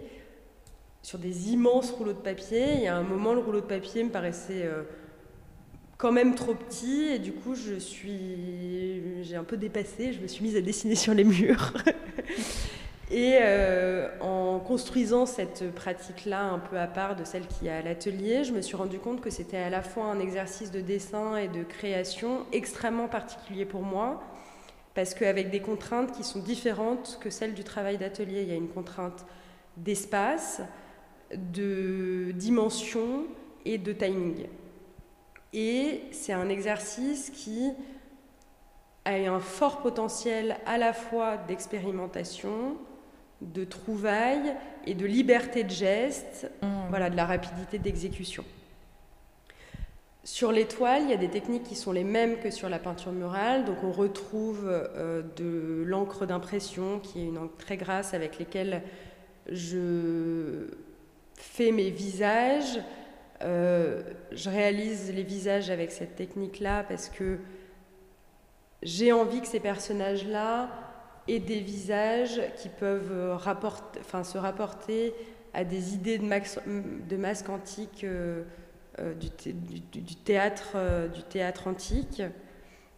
sur 1.01 1.17
des 1.17 1.51
immenses 1.51 1.91
rouleaux 1.91 2.13
de 2.13 2.17
papier. 2.17 2.81
Y 2.81 2.87
a 2.87 2.95
un 2.95 3.03
moment, 3.03 3.33
le 3.33 3.39
rouleau 3.39 3.61
de 3.61 3.65
papier 3.65 4.03
me 4.03 4.09
paraissait 4.09 4.63
euh, 4.63 4.83
quand 5.97 6.11
même 6.11 6.35
trop 6.35 6.53
petit 6.53 7.09
et 7.13 7.19
du 7.19 7.31
coup, 7.31 7.55
je 7.55 7.75
suis, 7.75 9.23
j'ai 9.23 9.35
un 9.35 9.43
peu 9.43 9.57
dépassé. 9.57 10.13
Je 10.13 10.19
me 10.19 10.27
suis 10.27 10.43
mise 10.43 10.55
à 10.55 10.61
dessiner 10.61 10.95
sur 10.95 11.13
les 11.13 11.23
murs. 11.23 11.73
Et 13.11 13.39
euh, 13.41 14.07
en 14.21 14.59
construisant 14.59 15.25
cette 15.25 15.75
pratique-là 15.75 16.43
un 16.45 16.59
peu 16.59 16.79
à 16.79 16.87
part 16.87 17.17
de 17.17 17.25
celle 17.25 17.45
qui 17.45 17.67
est 17.67 17.71
à 17.71 17.81
l'atelier, 17.81 18.45
je 18.45 18.53
me 18.53 18.61
suis 18.61 18.77
rendu 18.77 18.99
compte 18.99 19.19
que 19.19 19.29
c'était 19.29 19.57
à 19.57 19.69
la 19.69 19.81
fois 19.81 20.05
un 20.05 20.19
exercice 20.21 20.71
de 20.71 20.79
dessin 20.79 21.35
et 21.35 21.49
de 21.49 21.63
création 21.63 22.45
extrêmement 22.53 23.09
particulier 23.09 23.65
pour 23.65 23.81
moi, 23.81 24.23
parce 24.93 25.13
qu'avec 25.13 25.49
des 25.49 25.59
contraintes 25.59 26.13
qui 26.13 26.23
sont 26.23 26.39
différentes 26.39 27.19
que 27.19 27.29
celles 27.29 27.53
du 27.53 27.65
travail 27.65 27.97
d'atelier, 27.97 28.43
il 28.43 28.47
y 28.47 28.53
a 28.53 28.55
une 28.55 28.69
contrainte 28.69 29.25
d'espace, 29.75 30.61
de 31.35 32.31
dimension 32.31 33.25
et 33.65 33.77
de 33.77 33.93
timing. 33.93 34.47
Et 35.53 36.03
c'est 36.11 36.33
un 36.33 36.49
exercice 36.49 37.29
qui 37.29 37.71
a 39.05 39.11
un 39.11 39.39
fort 39.39 39.81
potentiel 39.81 40.57
à 40.65 40.77
la 40.77 40.93
fois 40.93 41.37
d'expérimentation, 41.37 42.77
de 43.41 43.65
trouvailles 43.65 44.55
et 44.85 44.93
de 44.93 45.05
liberté 45.05 45.63
de 45.63 45.69
geste, 45.69 46.51
mmh. 46.61 46.67
voilà, 46.89 47.09
de 47.09 47.15
la 47.15 47.25
rapidité 47.25 47.79
d'exécution. 47.79 48.45
Sur 50.23 50.51
l'étoile, 50.51 51.01
il 51.03 51.09
y 51.09 51.13
a 51.13 51.17
des 51.17 51.29
techniques 51.29 51.63
qui 51.63 51.75
sont 51.75 51.91
les 51.91 52.03
mêmes 52.03 52.37
que 52.37 52.51
sur 52.51 52.69
la 52.69 52.77
peinture 52.77 53.11
murale. 53.11 53.65
Donc 53.65 53.83
on 53.83 53.91
retrouve 53.91 54.67
euh, 54.67 55.23
de 55.35 55.83
l'encre 55.83 56.27
d'impression, 56.27 56.99
qui 56.99 57.21
est 57.21 57.25
une 57.25 57.39
encre 57.39 57.57
très 57.57 57.75
grasse 57.75 58.13
avec 58.13 58.37
laquelle 58.37 58.83
je 59.49 60.67
fais 61.43 61.71
mes 61.71 61.89
visages. 61.89 62.79
Euh, 63.43 64.03
je 64.31 64.49
réalise 64.49 65.13
les 65.13 65.23
visages 65.23 65.69
avec 65.69 65.91
cette 65.91 66.15
technique-là 66.15 66.83
parce 66.83 67.09
que 67.09 67.39
j'ai 68.83 69.11
envie 69.11 69.41
que 69.41 69.47
ces 69.47 69.59
personnages-là 69.59 70.69
et 71.27 71.39
des 71.39 71.59
visages 71.59 72.41
qui 72.57 72.69
peuvent 72.69 73.11
euh, 73.11 73.37
enfin, 73.99 74.23
se 74.23 74.37
rapporter 74.37 75.13
à 75.53 75.63
des 75.63 75.93
idées 75.93 76.17
de, 76.17 77.07
de 77.07 77.17
masque 77.17 77.49
antique 77.49 78.03
euh, 78.03 78.43
euh, 78.99 79.13
du, 79.13 80.15
théâtre, 80.15 80.77
du 81.13 81.23
théâtre 81.23 81.67
antique, 81.67 82.21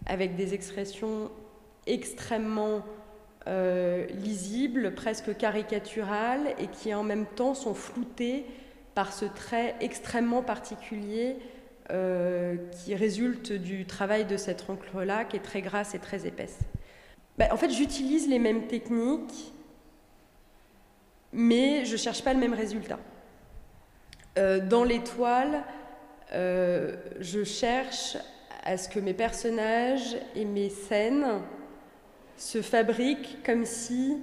avec 0.05 0.35
des 0.35 0.53
expressions 0.53 1.31
extrêmement 1.85 2.83
lisibles, 3.45 4.93
presque 4.95 5.35
caricaturales, 5.35 6.55
et 6.59 6.67
qui 6.67 6.93
en 6.93 7.03
même 7.03 7.25
temps 7.25 7.53
sont 7.53 7.73
floutées 7.73 8.45
par 8.95 9.11
ce 9.11 9.25
trait 9.25 9.75
extrêmement 9.79 10.43
particulier 10.43 11.37
euh, 11.91 12.55
qui 12.71 12.95
résulte 12.95 13.51
du 13.51 13.85
travail 13.85 14.25
de 14.25 14.37
cette 14.37 14.69
encre-là, 14.69 15.25
qui 15.25 15.35
est 15.35 15.41
très 15.41 15.61
grasse 15.61 15.93
et 15.93 15.99
très 15.99 16.25
épaisse. 16.25 16.59
Bah, 17.37 17.47
en 17.51 17.57
fait, 17.57 17.71
j'utilise 17.71 18.29
les 18.29 18.39
mêmes 18.39 18.67
techniques, 18.67 19.53
mais 21.33 21.83
je 21.83 21.91
ne 21.91 21.97
cherche 21.97 22.23
pas 22.23 22.33
le 22.33 22.39
même 22.39 22.53
résultat. 22.53 22.99
Euh, 24.37 24.65
dans 24.65 24.85
l'étoile, 24.85 25.63
euh, 26.31 26.95
je 27.19 27.43
cherche 27.43 28.17
à 28.63 28.77
ce 28.77 28.87
que 28.87 28.99
mes 28.99 29.13
personnages 29.13 30.15
et 30.35 30.45
mes 30.45 30.69
scènes 30.69 31.41
se 32.43 32.61
fabriquent 32.61 33.37
comme 33.45 33.63
si 33.63 34.17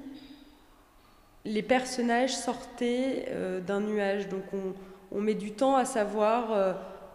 les 1.47 1.63
personnages 1.63 2.37
sortaient 2.37 3.25
euh, 3.31 3.61
d'un 3.61 3.81
nuage. 3.81 4.29
Donc 4.29 4.43
on, 5.11 5.21
met 5.21 5.35
du 5.35 5.53
temps 5.53 5.75
à 5.75 5.87
savoir 5.87 6.53
euh, 6.53 6.73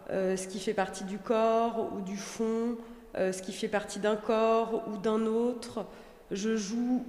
euh, 0.09 0.35
ce 0.35 0.47
qui 0.47 0.59
fait 0.59 0.73
partie 0.73 1.03
du 1.03 1.19
corps 1.19 1.91
ou 1.95 2.01
du 2.01 2.17
fond, 2.17 2.77
ce 3.17 3.41
qui 3.41 3.53
fait 3.53 3.69
partie 3.69 3.99
d'un 3.99 4.17
corps 4.17 4.83
ou 4.89 4.97
d'un 4.97 5.25
autre. 5.25 5.85
Je 6.31 6.57
joue 6.57 7.05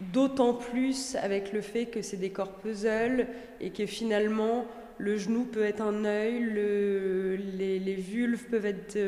d'autant 0.00 0.52
plus 0.52 1.16
avec 1.16 1.54
le 1.54 1.62
fait 1.62 1.86
que 1.86 2.02
c'est 2.02 2.18
des 2.18 2.28
corps 2.28 2.52
puzzle 2.52 3.26
et 3.60 3.70
que 3.70 3.86
finalement 3.86 4.66
le 4.98 5.16
genou 5.16 5.44
peut 5.44 5.64
être 5.64 5.80
un 5.80 6.04
œil, 6.04 6.42
les, 7.56 7.78
les, 7.78 7.94
vulves 7.94 8.44
peuvent 8.50 8.66
être 8.66 8.98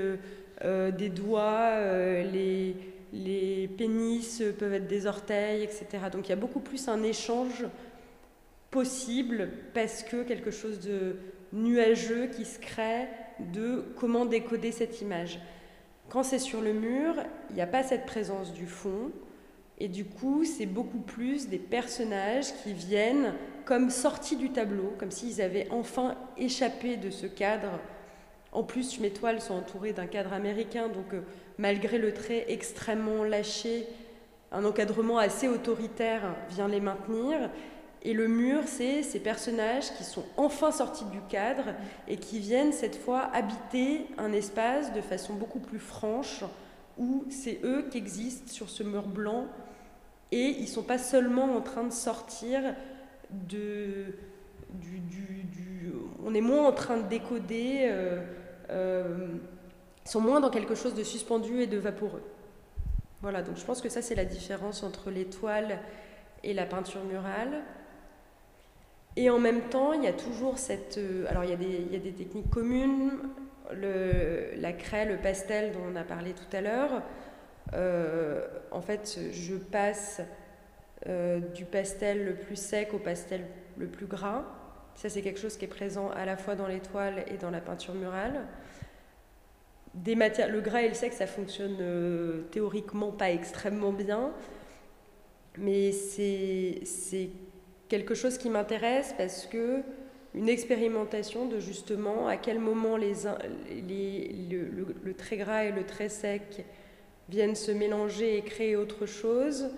des 0.96 1.08
doigts, 1.10 1.74
les 2.22 2.74
les 3.12 3.68
pénis 3.68 4.42
peuvent 4.58 4.74
être 4.74 4.86
des 4.86 5.06
orteils, 5.06 5.62
etc. 5.62 5.86
Donc 6.12 6.26
il 6.26 6.30
y 6.30 6.32
a 6.32 6.36
beaucoup 6.36 6.60
plus 6.60 6.88
un 6.88 7.02
échange 7.02 7.64
possible 8.70 9.50
parce 9.74 10.02
que 10.02 10.22
quelque 10.22 10.50
chose 10.50 10.80
de 10.80 11.16
nuageux 11.52 12.28
qui 12.28 12.44
se 12.44 12.58
crée 12.58 13.08
de 13.52 13.84
comment 13.96 14.26
décoder 14.26 14.72
cette 14.72 15.00
image. 15.00 15.40
Quand 16.08 16.22
c'est 16.22 16.38
sur 16.38 16.60
le 16.60 16.72
mur, 16.72 17.14
il 17.50 17.56
n'y 17.56 17.62
a 17.62 17.66
pas 17.66 17.82
cette 17.82 18.06
présence 18.06 18.52
du 18.52 18.66
fond, 18.66 19.10
et 19.78 19.88
du 19.88 20.04
coup, 20.04 20.44
c'est 20.44 20.66
beaucoup 20.66 20.98
plus 20.98 21.48
des 21.48 21.58
personnages 21.58 22.52
qui 22.62 22.74
viennent 22.74 23.34
comme 23.64 23.88
sortis 23.88 24.36
du 24.36 24.50
tableau, 24.50 24.92
comme 24.98 25.10
s'ils 25.10 25.40
avaient 25.40 25.68
enfin 25.70 26.16
échappé 26.36 26.96
de 26.96 27.08
ce 27.08 27.26
cadre. 27.26 27.80
En 28.52 28.62
plus, 28.62 29.00
mes 29.00 29.10
toiles 29.10 29.40
sont 29.40 29.54
entourées 29.54 29.92
d'un 29.92 30.06
cadre 30.06 30.34
américain, 30.34 30.88
donc 30.88 31.14
euh, 31.14 31.22
malgré 31.60 31.98
le 31.98 32.14
trait 32.14 32.46
extrêmement 32.48 33.22
lâché, 33.22 33.86
un 34.50 34.64
encadrement 34.64 35.18
assez 35.18 35.46
autoritaire 35.46 36.22
vient 36.48 36.68
les 36.68 36.80
maintenir. 36.80 37.50
Et 38.02 38.14
le 38.14 38.28
mur, 38.28 38.62
c'est 38.64 39.02
ces 39.02 39.20
personnages 39.20 39.92
qui 39.98 40.04
sont 40.04 40.24
enfin 40.38 40.72
sortis 40.72 41.04
du 41.04 41.20
cadre 41.28 41.74
et 42.08 42.16
qui 42.16 42.38
viennent 42.38 42.72
cette 42.72 42.96
fois 42.96 43.30
habiter 43.34 44.06
un 44.16 44.32
espace 44.32 44.94
de 44.94 45.02
façon 45.02 45.34
beaucoup 45.34 45.60
plus 45.60 45.78
franche 45.78 46.42
où 46.96 47.26
c'est 47.28 47.60
eux 47.62 47.88
qui 47.90 47.98
existent 47.98 48.50
sur 48.50 48.70
ce 48.70 48.82
mur 48.82 49.06
blanc 49.06 49.46
et 50.32 50.46
ils 50.46 50.62
ne 50.62 50.66
sont 50.66 50.82
pas 50.82 50.98
seulement 50.98 51.54
en 51.56 51.60
train 51.60 51.84
de 51.84 51.92
sortir 51.92 52.62
de, 53.30 54.14
du, 54.72 55.92
on 56.24 56.34
est 56.34 56.40
moins 56.40 56.66
en 56.66 56.72
train 56.72 56.96
de 56.96 57.08
décoder 57.08 57.80
euh, 57.82 58.22
euh, 58.70 59.26
sont 60.04 60.20
moins 60.20 60.40
dans 60.40 60.50
quelque 60.50 60.74
chose 60.74 60.94
de 60.94 61.04
suspendu 61.04 61.60
et 61.60 61.66
de 61.66 61.78
vaporeux. 61.78 62.22
Voilà, 63.22 63.42
donc 63.42 63.56
je 63.56 63.64
pense 63.64 63.82
que 63.82 63.88
ça 63.88 64.00
c'est 64.00 64.14
la 64.14 64.24
différence 64.24 64.82
entre 64.82 65.10
l'étoile 65.10 65.78
et 66.42 66.54
la 66.54 66.64
peinture 66.64 67.04
murale. 67.04 67.62
Et 69.16 69.28
en 69.28 69.38
même 69.38 69.62
temps, 69.62 69.92
il 69.92 70.04
y 70.04 70.06
a 70.06 70.12
toujours 70.12 70.58
cette... 70.58 70.98
Euh, 70.98 71.26
alors 71.28 71.44
il 71.44 71.50
y 71.50 71.52
a 71.52 71.98
des, 71.98 72.12
techniques 72.12 72.48
communes, 72.48 73.18
la 73.72 74.72
craie, 74.72 75.04
le 75.04 75.16
pastel 75.16 75.72
dont 75.72 75.80
on 75.92 75.96
a 75.96 76.04
parlé 76.04 76.32
tout 76.32 76.56
à 76.56 76.60
l'heure. 76.60 77.02
Euh, 77.74 78.46
en 78.70 78.80
fait, 78.80 79.18
je 79.32 79.56
passe 79.56 80.22
euh, 81.08 81.40
du 81.40 81.64
pastel 81.64 82.24
le 82.24 82.34
plus 82.34 82.56
sec 82.56 82.94
au 82.94 82.98
pastel 82.98 83.46
le 83.76 83.86
plus 83.86 84.06
gras. 84.06 84.44
Ça, 84.94 85.08
c'est 85.08 85.22
quelque 85.22 85.40
chose 85.40 85.56
qui 85.56 85.64
est 85.64 85.68
présent 85.68 86.10
à 86.10 86.24
la 86.24 86.36
fois 86.36 86.54
dans 86.54 86.66
l'étoile 86.66 87.24
et 87.26 87.36
dans 87.36 87.50
la 87.50 87.60
peinture 87.60 87.94
murale 87.94 88.46
des 89.94 90.14
matières, 90.14 90.48
le 90.48 90.60
gras 90.60 90.82
et 90.82 90.88
le 90.88 90.94
sec, 90.94 91.12
ça 91.12 91.26
fonctionne 91.26 91.78
euh, 91.80 92.42
théoriquement 92.50 93.10
pas 93.10 93.30
extrêmement 93.30 93.92
bien, 93.92 94.32
mais 95.58 95.92
c'est 95.92 97.30
quelque 97.88 98.14
chose 98.14 98.38
qui 98.38 98.50
m'intéresse 98.50 99.14
parce 99.18 99.46
que 99.46 99.82
une 100.34 100.48
expérimentation 100.48 101.46
de 101.46 101.58
justement 101.58 102.28
à 102.28 102.36
quel 102.36 102.60
moment 102.60 102.96
les, 102.96 103.14
les, 103.88 104.32
le, 104.48 104.94
le, 105.02 105.14
très 105.14 105.36
gras 105.36 105.64
et 105.64 105.72
le 105.72 105.84
très 105.84 106.08
sec 106.08 106.64
viennent 107.28 107.56
se 107.56 107.72
mélanger 107.72 108.36
et 108.36 108.42
créer 108.42 108.76
autre 108.76 109.06
chose, 109.06 109.70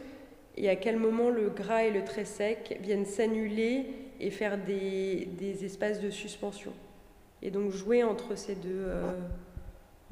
et 0.59 0.69
à 0.69 0.77
quel 0.77 0.99
moment 0.99 1.31
le 1.31 1.49
gras 1.49 1.85
et 1.85 1.91
le 1.91 2.05
très 2.05 2.27
sec 2.27 2.79
viennent 2.83 3.07
s'annuler 3.07 3.87
et 4.21 4.31
faire 4.31 4.59
des, 4.59 5.27
des, 5.39 5.65
espaces 5.65 6.01
de 6.01 6.11
suspension. 6.11 6.73
Et 7.41 7.51
donc 7.51 7.71
jouer 7.71 8.03
entre 8.03 8.37
ces 8.37 8.55
deux... 8.55 8.85
Euh, 8.87 9.13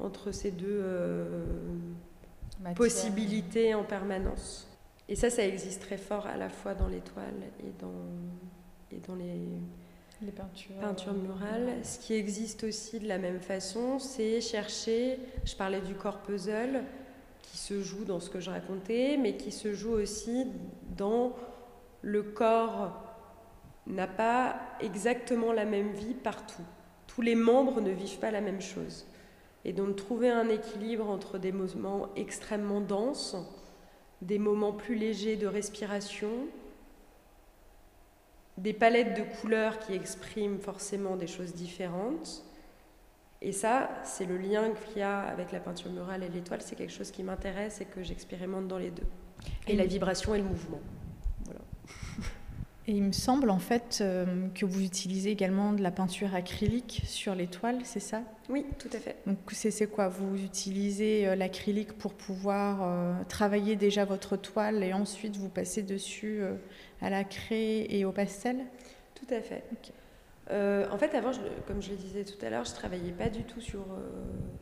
entre 0.01 0.31
ces 0.31 0.51
deux 0.51 0.79
euh, 0.81 1.45
possibilités 2.75 3.73
en 3.73 3.83
permanence. 3.83 4.67
Et 5.07 5.15
ça, 5.15 5.29
ça 5.29 5.45
existe 5.45 5.81
très 5.81 5.97
fort 5.97 6.25
à 6.27 6.37
la 6.37 6.49
fois 6.49 6.73
dans 6.73 6.87
l'étoile 6.87 7.35
et 7.59 7.71
dans, 7.79 7.91
et 8.91 8.99
dans 8.99 9.15
les, 9.15 9.41
les 10.21 10.31
peintures, 10.31 10.75
peintures 10.79 11.13
murales. 11.13 11.83
Ce 11.83 11.99
qui 11.99 12.13
existe 12.13 12.63
aussi 12.63 12.99
de 12.99 13.07
la 13.07 13.17
même 13.17 13.41
façon, 13.41 13.99
c'est 13.99 14.39
chercher, 14.41 15.19
je 15.43 15.55
parlais 15.55 15.81
du 15.81 15.95
corps 15.95 16.19
puzzle, 16.19 16.83
qui 17.41 17.57
se 17.57 17.81
joue 17.81 18.05
dans 18.05 18.19
ce 18.19 18.29
que 18.29 18.39
je 18.39 18.49
racontais, 18.49 19.17
mais 19.17 19.35
qui 19.35 19.51
se 19.51 19.73
joue 19.73 19.91
aussi 19.91 20.47
dans 20.95 21.35
le 22.01 22.23
corps 22.23 23.03
n'a 23.87 24.07
pas 24.07 24.59
exactement 24.79 25.51
la 25.51 25.65
même 25.65 25.91
vie 25.91 26.13
partout. 26.13 26.63
Tous 27.07 27.21
les 27.21 27.35
membres 27.35 27.81
ne 27.81 27.91
vivent 27.91 28.19
pas 28.19 28.31
la 28.31 28.41
même 28.41 28.61
chose. 28.61 29.05
Et 29.63 29.73
donc 29.73 29.95
trouver 29.95 30.29
un 30.29 30.49
équilibre 30.49 31.07
entre 31.09 31.37
des 31.37 31.51
moments 31.51 32.09
extrêmement 32.15 32.81
denses, 32.81 33.35
des 34.21 34.39
moments 34.39 34.73
plus 34.73 34.95
légers 34.95 35.35
de 35.35 35.47
respiration, 35.47 36.31
des 38.57 38.73
palettes 38.73 39.17
de 39.17 39.23
couleurs 39.39 39.79
qui 39.79 39.93
expriment 39.93 40.59
forcément 40.59 41.15
des 41.15 41.27
choses 41.27 41.53
différentes. 41.53 42.43
Et 43.41 43.53
ça, 43.53 43.89
c'est 44.03 44.25
le 44.25 44.37
lien 44.37 44.69
qu'il 44.71 44.99
y 44.99 45.01
a 45.01 45.21
avec 45.21 45.51
la 45.51 45.59
peinture 45.59 45.91
murale 45.91 46.23
et 46.23 46.29
l'étoile, 46.29 46.61
c'est 46.61 46.75
quelque 46.75 46.93
chose 46.93 47.09
qui 47.09 47.23
m'intéresse 47.23 47.81
et 47.81 47.85
que 47.85 48.03
j'expérimente 48.03 48.67
dans 48.67 48.77
les 48.77 48.91
deux. 48.91 49.07
Et, 49.67 49.75
la 49.75 49.85
vibration 49.85 50.35
et 50.35 50.37
le 50.37 50.43
mouvement. 50.43 50.79
Et 52.87 52.93
il 52.93 53.03
me 53.03 53.11
semble 53.11 53.51
en 53.51 53.59
fait 53.59 53.99
euh, 54.01 54.47
que 54.55 54.65
vous 54.65 54.83
utilisez 54.83 55.29
également 55.29 55.73
de 55.73 55.83
la 55.83 55.91
peinture 55.91 56.33
acrylique 56.33 57.03
sur 57.05 57.35
les 57.35 57.45
toiles, 57.45 57.77
c'est 57.83 57.99
ça? 57.99 58.23
Oui, 58.49 58.65
tout 58.79 58.89
à 58.93 58.97
fait. 58.97 59.17
Donc 59.27 59.37
c'est 59.51 59.87
quoi? 59.87 60.07
Vous 60.07 60.35
utilisez 60.43 61.27
euh, 61.27 61.35
l'acrylique 61.35 61.93
pour 61.93 62.13
pouvoir 62.13 62.79
euh, 62.81 63.13
travailler 63.27 63.75
déjà 63.75 64.03
votre 64.03 64.35
toile 64.35 64.83
et 64.83 64.93
ensuite 64.93 65.37
vous 65.37 65.49
passez 65.49 65.83
dessus 65.83 66.41
à 67.01 67.11
la 67.11 67.23
craie 67.23 67.85
et 67.87 68.03
au 68.03 68.11
pastel? 68.11 68.57
Tout 69.13 69.31
à 69.31 69.41
fait. 69.41 69.63
en 70.49 70.97
fait, 70.97 71.13
avant, 71.13 71.31
comme 71.67 71.83
je 71.83 71.91
le 71.91 71.97
disais 71.97 72.23
tout 72.23 72.43
à 72.43 72.49
l'heure, 72.49 72.65
je 72.65 72.73
travaillais 72.73 73.11
pas 73.11 73.29
du 73.29 73.43
tout 73.43 73.61
sur, 73.61 73.85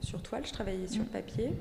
sur 0.01 0.21
toile, 0.21 0.45
je 0.45 0.51
travaillais 0.51 0.88
sur 0.88 1.03
mm. 1.03 1.08
papier. 1.08 1.51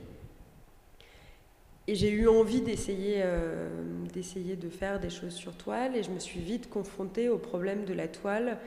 Et 1.88 1.94
j'ai 1.94 2.10
eu 2.10 2.28
envie 2.28 2.60
d'essayer 2.60 3.22
euh, 3.24 3.66
d'essayer 4.12 4.56
de 4.56 4.68
faire 4.68 5.00
des 5.00 5.08
choses 5.08 5.32
sur 5.32 5.56
toile 5.56 5.96
et 5.96 6.02
je 6.02 6.10
me 6.10 6.18
suis 6.18 6.38
vite 6.38 6.68
confrontée 6.68 7.30
au 7.30 7.38
problème 7.38 7.86
de 7.86 7.94
la 7.94 8.08
toile 8.08 8.58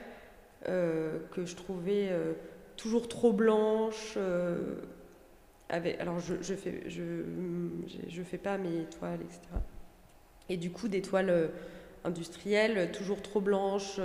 euh, 0.68 1.20
que 1.30 1.46
je 1.46 1.54
trouvais 1.54 2.08
euh, 2.10 2.32
toujours 2.76 3.06
trop 3.06 3.32
blanche. 3.32 4.18
alors 5.70 6.18
je, 6.18 6.34
je 6.40 6.54
fais 6.54 6.82
je, 6.88 7.22
je, 8.08 8.22
fais 8.24 8.38
pas 8.38 8.58
mes 8.58 8.86
toiles 8.98 9.20
etc. 9.20 9.40
Et 10.48 10.56
du 10.56 10.72
coup 10.72 10.88
des 10.88 11.00
toiles 11.00 11.50
industrielles 12.02 12.90
toujours 12.90 13.22
trop 13.22 13.40
blanches 13.40 14.00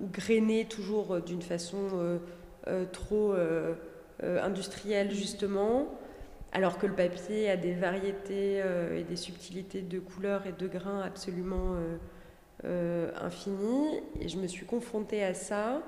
ou 0.00 0.08
grainées 0.08 0.64
toujours 0.64 1.20
d'une 1.20 1.42
façon 1.42 2.18
trop 2.92 3.32
industrielle 4.20 5.12
justement 5.12 5.88
alors 6.52 6.78
que 6.78 6.86
le 6.86 6.94
papier 6.94 7.50
a 7.50 7.56
des 7.56 7.74
variétés 7.74 8.62
euh, 8.62 8.98
et 8.98 9.02
des 9.02 9.16
subtilités 9.16 9.82
de 9.82 9.98
couleurs 9.98 10.46
et 10.46 10.52
de 10.52 10.66
grains 10.66 11.02
absolument 11.02 11.74
euh, 11.74 11.96
euh, 12.64 13.10
infinies. 13.20 14.00
Et 14.20 14.28
je 14.28 14.38
me 14.38 14.46
suis 14.46 14.66
confrontée 14.66 15.22
à 15.22 15.34
ça, 15.34 15.82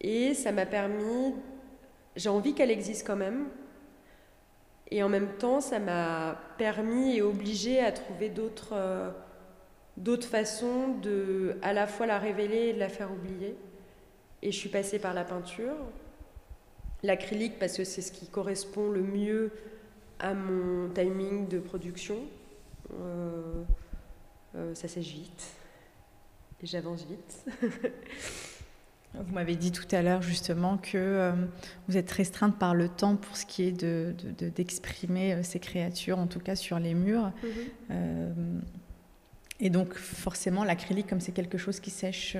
et 0.00 0.34
ça 0.34 0.52
m'a 0.52 0.66
permis, 0.66 1.34
j'ai 2.16 2.28
envie 2.28 2.54
qu'elle 2.54 2.70
existe 2.70 3.06
quand 3.06 3.16
même, 3.16 3.46
et 4.90 5.02
en 5.02 5.08
même 5.08 5.28
temps, 5.38 5.60
ça 5.60 5.78
m'a 5.78 6.38
permis 6.58 7.16
et 7.16 7.22
obligé 7.22 7.80
à 7.80 7.90
trouver 7.90 8.28
d'autres 8.28 8.74
d'autres 9.96 10.26
façons 10.26 10.88
de 11.02 11.56
à 11.62 11.72
la 11.72 11.86
fois 11.86 12.06
la 12.06 12.18
révéler 12.18 12.68
et 12.68 12.72
de 12.72 12.78
la 12.78 12.88
faire 12.88 13.12
oublier. 13.12 13.56
Et 14.42 14.52
je 14.52 14.56
suis 14.56 14.68
passée 14.68 14.98
par 14.98 15.14
la 15.14 15.24
peinture. 15.24 15.74
L'acrylique 17.04 17.58
parce 17.58 17.76
que 17.76 17.84
c'est 17.84 18.00
ce 18.00 18.10
qui 18.10 18.26
correspond 18.26 18.90
le 18.90 19.02
mieux 19.02 19.52
à 20.18 20.32
mon 20.32 20.88
timing 20.88 21.46
de 21.48 21.58
production. 21.58 22.16
Euh, 22.94 23.62
euh, 24.56 24.74
ça 24.74 24.88
sèche 24.88 25.12
vite 25.12 25.52
et 26.62 26.66
j'avance 26.66 27.04
vite. 27.04 27.44
Vous 29.14 29.34
m'avez 29.34 29.54
dit 29.54 29.70
tout 29.70 29.86
à 29.92 30.00
l'heure 30.00 30.22
justement 30.22 30.78
que 30.78 30.96
euh, 30.96 31.32
vous 31.86 31.96
êtes 31.98 32.10
restreinte 32.10 32.58
par 32.58 32.74
le 32.74 32.88
temps 32.88 33.16
pour 33.16 33.36
ce 33.36 33.44
qui 33.44 33.62
est 33.64 33.72
d'exprimer 33.72 35.36
de, 35.36 35.42
ces 35.42 35.60
créatures, 35.60 36.18
en 36.18 36.26
tout 36.26 36.40
cas 36.40 36.56
sur 36.56 36.78
les 36.78 36.94
murs. 36.94 37.30
Mhm. 37.90 38.62
et 39.60 39.70
donc 39.70 39.94
forcément 39.94 40.64
l'acrylique, 40.64 41.06
comme 41.06 41.20
c'est 41.20 41.32
quelque 41.32 41.58
chose 41.58 41.78
qui 41.78 41.90
sèche, 41.90 42.36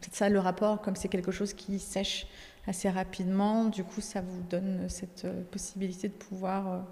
c'est 0.00 0.14
ça 0.14 0.28
le 0.30 0.38
rapport, 0.38 0.80
comme 0.80 0.96
c'est 0.96 1.08
quelque 1.08 1.32
chose 1.32 1.52
qui 1.52 1.78
sèche 1.78 2.26
assez 2.66 2.88
rapidement, 2.88 3.64
du 3.64 3.84
coup 3.84 4.00
ça 4.00 4.20
vous 4.20 4.42
donne 4.48 4.88
cette 4.88 5.26
possibilité 5.50 6.08
de 6.08 6.14
pouvoir 6.14 6.84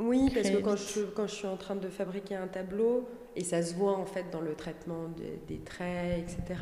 oui, 0.00 0.28
parce 0.34 0.50
que 0.50 0.56
quand 0.56 0.74
je, 0.76 1.02
quand 1.04 1.28
je, 1.28 1.34
suis 1.34 1.46
en 1.46 1.56
train 1.56 1.76
de 1.76 1.88
fabriquer 1.88 2.34
un 2.34 2.48
tableau, 2.48 3.08
et 3.36 3.44
ça 3.44 3.62
se 3.62 3.74
voit 3.74 3.96
en 3.96 4.06
fait 4.06 4.28
dans 4.32 4.40
le 4.40 4.54
traitement 4.54 5.08
des 5.46 5.58
traits, 5.60 6.18
etc., 6.18 6.56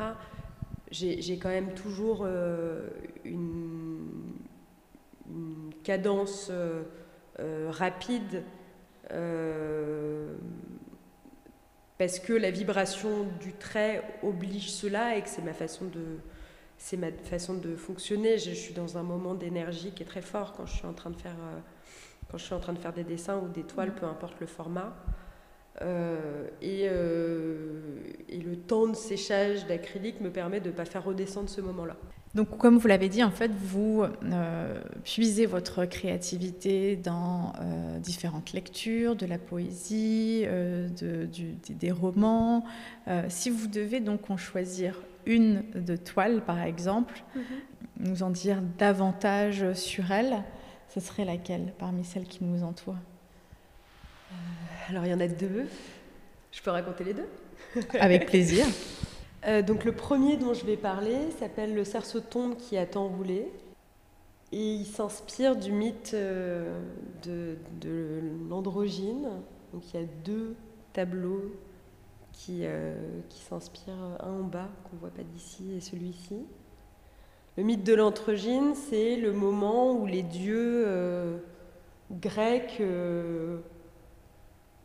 j'ai 0.92 1.38
quand 1.38 1.48
même 1.48 1.72
toujours 1.72 2.22
euh, 2.24 2.88
une, 3.24 4.08
cadence 5.82 6.48
euh, 6.50 6.82
euh, 7.40 7.70
rapide 7.70 8.44
parce 11.98 12.18
que 12.18 12.32
la 12.32 12.50
vibration 12.50 13.26
du 13.40 13.52
trait 13.52 14.02
oblige 14.22 14.70
cela 14.70 15.16
et 15.16 15.22
que 15.22 15.28
c'est 15.28 15.42
ma 15.42 15.52
façon 15.52 15.86
de 15.86 16.18
c'est 16.82 16.96
ma 16.96 17.12
façon 17.12 17.54
de 17.54 17.76
fonctionner. 17.76 18.38
Je, 18.38 18.50
je, 18.50 18.54
suis 18.54 18.74
dans 18.74 18.98
un 18.98 19.04
moment 19.04 19.34
d'énergie 19.34 19.92
qui 19.92 20.02
est 20.02 20.06
très 20.06 20.20
fort 20.20 20.52
quand 20.52 20.66
je 20.66 20.74
suis 20.74 20.86
en 20.86 20.94
train 20.94 21.10
de 21.10 21.16
faire 21.16 21.36
quand 22.30 22.38
je 22.38 22.44
suis 22.44 22.54
en 22.54 22.60
train 22.60 22.72
de 22.72 22.78
faire 22.78 22.94
des 22.94 23.04
dessins 23.04 23.38
ou 23.38 23.48
des 23.48 23.62
toiles, 23.62 23.90
mm. 23.90 24.00
peu 24.00 24.06
importe 24.06 24.40
le 24.40 24.46
format. 24.46 24.94
Euh, 25.80 26.48
et, 26.60 26.86
euh, 26.90 27.80
et, 28.28 28.36
le 28.36 28.56
temps 28.56 28.86
de 28.86 28.94
séchage 28.94 29.66
d'acrylique 29.66 30.20
me 30.20 30.30
permet 30.30 30.60
de 30.60 30.68
ne 30.68 30.74
pas 30.74 30.84
faire 30.84 31.04
redescendre 31.04 31.48
ce 31.48 31.60
moment-là. 31.62 31.96
Donc, 32.34 32.56
comme 32.58 32.78
vous 32.78 32.88
l'avez 32.88 33.08
dit, 33.08 33.22
en 33.22 33.30
fait, 33.30 33.50
vous 33.50 34.04
euh, 34.04 34.82
puisez 35.04 35.46
votre 35.46 35.84
créativité 35.84 36.96
dans 36.96 37.52
différentes 38.00 38.52
lectures, 38.52 39.16
de 39.16 39.26
la 39.26 39.38
poésie, 39.38 40.44
de, 40.46 41.26
du, 41.26 41.54
des 41.74 41.90
romans. 41.90 42.64
si 43.28 43.50
vous 43.50 43.66
devez 43.66 44.00
donc 44.00 44.30
en 44.30 44.38
choisir 44.38 44.96
une 45.26 45.64
de 45.74 45.96
toile, 45.96 46.42
par 46.44 46.60
exemple, 46.60 47.22
mm-hmm. 47.36 48.08
nous 48.08 48.22
en 48.22 48.30
dire 48.30 48.60
davantage 48.78 49.72
sur 49.74 50.10
elle, 50.10 50.42
ce 50.88 51.00
serait 51.00 51.24
laquelle 51.24 51.72
parmi 51.78 52.04
celles 52.04 52.26
qui 52.26 52.44
nous 52.44 52.62
entourent? 52.64 52.96
Euh, 54.30 54.34
Alors 54.90 55.06
il 55.06 55.10
y 55.10 55.14
en 55.14 55.20
a 55.20 55.28
deux. 55.28 55.66
Je 56.50 56.60
peux 56.62 56.70
raconter 56.70 57.04
les 57.04 57.14
deux? 57.14 57.28
Avec 58.00 58.26
plaisir. 58.26 58.66
Euh, 59.44 59.60
donc 59.60 59.84
le 59.84 59.90
premier 59.90 60.36
dont 60.36 60.54
je 60.54 60.64
vais 60.64 60.76
parler 60.76 61.16
s'appelle 61.40 61.74
Le 61.74 61.82
cerceau 61.82 62.20
tombe 62.20 62.56
qui 62.56 62.78
a 62.78 62.86
tant 62.86 63.08
roulé. 63.08 63.50
Et 64.52 64.74
il 64.74 64.86
s'inspire 64.86 65.56
du 65.56 65.72
mythe 65.72 66.12
euh, 66.14 66.80
de, 67.24 67.56
de 67.80 68.20
l'androgyne. 68.48 69.28
Donc 69.72 69.82
il 69.92 70.00
y 70.00 70.04
a 70.04 70.06
deux 70.24 70.54
tableaux 70.92 71.52
qui, 72.44 72.64
qui 73.28 73.40
s'inspirent, 73.40 74.16
un 74.20 74.40
en 74.40 74.42
bas 74.42 74.68
qu'on 74.84 74.96
ne 74.96 75.00
voit 75.00 75.10
pas 75.10 75.22
d'ici 75.22 75.74
et 75.76 75.80
celui-ci. 75.80 76.44
Le 77.58 77.64
mythe 77.64 77.84
de 77.84 77.92
l'androgyne, 77.92 78.74
c'est 78.74 79.16
le 79.16 79.32
moment 79.32 79.92
où 79.92 80.06
les 80.06 80.22
dieux 80.22 80.84
euh, 80.86 81.36
grecs 82.10 82.78
euh, 82.80 83.58